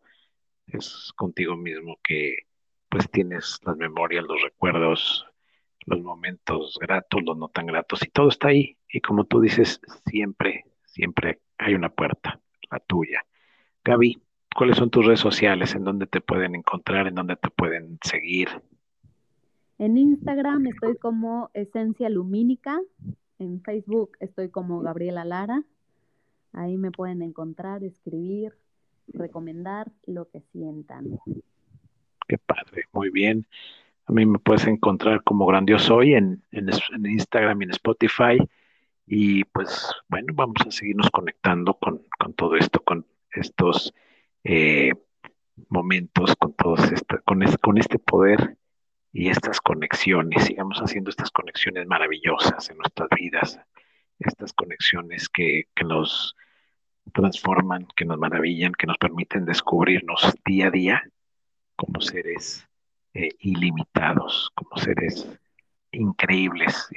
Es 0.67 1.11
contigo 1.15 1.55
mismo 1.55 1.99
que 2.03 2.47
pues 2.89 3.09
tienes 3.09 3.59
las 3.65 3.77
memorias, 3.77 4.25
los 4.25 4.41
recuerdos, 4.41 5.25
los 5.85 6.01
momentos 6.01 6.77
gratos, 6.79 7.21
los 7.23 7.37
no 7.37 7.49
tan 7.49 7.65
gratos, 7.65 8.03
y 8.03 8.09
todo 8.09 8.29
está 8.29 8.49
ahí. 8.49 8.77
Y 8.89 9.01
como 9.01 9.25
tú 9.25 9.39
dices, 9.39 9.79
siempre, 10.05 10.65
siempre 10.85 11.39
hay 11.57 11.75
una 11.75 11.89
puerta, 11.89 12.39
la 12.69 12.79
tuya. 12.79 13.25
Gaby, 13.83 14.21
¿Cuáles 14.55 14.77
son 14.77 14.89
tus 14.89 15.05
redes 15.05 15.19
sociales? 15.19 15.75
¿En 15.75 15.83
dónde 15.83 16.07
te 16.07 16.21
pueden 16.21 16.55
encontrar? 16.55 17.07
¿En 17.07 17.15
dónde 17.15 17.35
te 17.35 17.49
pueden 17.49 17.97
seguir? 18.03 18.49
En 19.77 19.97
Instagram 19.97 20.67
estoy 20.67 20.97
como 20.97 21.49
Esencia 21.53 22.09
Lumínica. 22.09 22.79
En 23.39 23.61
Facebook 23.63 24.11
estoy 24.19 24.49
como 24.49 24.81
Gabriela 24.81 25.25
Lara. 25.25 25.63
Ahí 26.53 26.77
me 26.77 26.91
pueden 26.91 27.21
encontrar, 27.21 27.83
escribir, 27.83 28.53
recomendar 29.07 29.91
lo 30.05 30.29
que 30.29 30.41
sientan. 30.51 31.19
Qué 32.27 32.37
padre, 32.37 32.85
muy 32.91 33.09
bien. 33.09 33.47
A 34.05 34.13
mí 34.13 34.25
me 34.25 34.39
puedes 34.39 34.67
encontrar 34.67 35.23
como 35.23 35.45
Grandioso 35.45 35.95
Hoy 35.95 36.13
en, 36.13 36.43
en, 36.51 36.69
Instagram 37.05 37.61
y 37.61 37.65
en 37.65 37.71
Spotify. 37.71 38.37
Y 39.07 39.45
pues 39.45 39.91
bueno, 40.09 40.33
vamos 40.35 40.57
a 40.67 40.71
seguirnos 40.71 41.09
conectando 41.09 41.73
con, 41.75 42.01
todo 42.35 42.55
esto, 42.55 42.81
con 42.81 43.05
estos 43.31 43.93
eh, 44.43 44.93
momentos, 45.69 46.35
con 46.35 46.53
todos 46.53 46.91
este, 46.91 47.19
con, 47.25 47.41
con 47.61 47.77
este 47.77 47.99
poder 47.99 48.57
y 49.13 49.29
estas 49.29 49.61
conexiones. 49.61 50.45
Sigamos 50.45 50.79
haciendo 50.79 51.09
estas 51.09 51.31
conexiones 51.31 51.87
maravillosas 51.87 52.69
en 52.69 52.77
nuestras 52.77 53.09
vidas, 53.15 53.59
estas 54.19 54.53
conexiones 54.53 55.29
que, 55.29 55.65
que 55.75 55.83
nos 55.83 56.35
transforman, 57.13 57.87
que 57.95 58.05
nos 58.05 58.17
maravillan, 58.17 58.73
que 58.73 58.87
nos 58.87 58.97
permiten 58.97 59.45
descubrirnos 59.45 60.33
día 60.45 60.67
a 60.67 60.71
día 60.71 61.03
como 61.75 61.99
seres 61.99 62.67
eh, 63.13 63.29
ilimitados, 63.39 64.51
como 64.55 64.77
seres 64.77 65.27
increíbles 65.91 66.87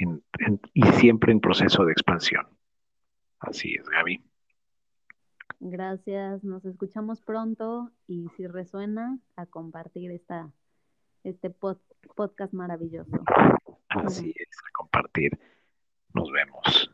y 0.73 0.83
siempre 0.93 1.31
en 1.31 1.41
proceso 1.41 1.83
de 1.83 1.91
expansión. 1.91 2.47
Así 3.39 3.75
es, 3.75 3.89
Gaby. 3.89 4.21
Gracias, 5.67 6.43
nos 6.43 6.63
escuchamos 6.63 7.21
pronto 7.21 7.89
y 8.05 8.27
si 8.37 8.45
resuena, 8.45 9.17
a 9.35 9.47
compartir 9.47 10.11
esta, 10.11 10.51
este 11.23 11.49
podcast 11.49 12.53
maravilloso. 12.53 13.09
Así 13.89 14.31
es, 14.37 14.57
a 14.59 14.71
compartir. 14.73 15.31
Nos 16.13 16.31
vemos. 16.31 16.91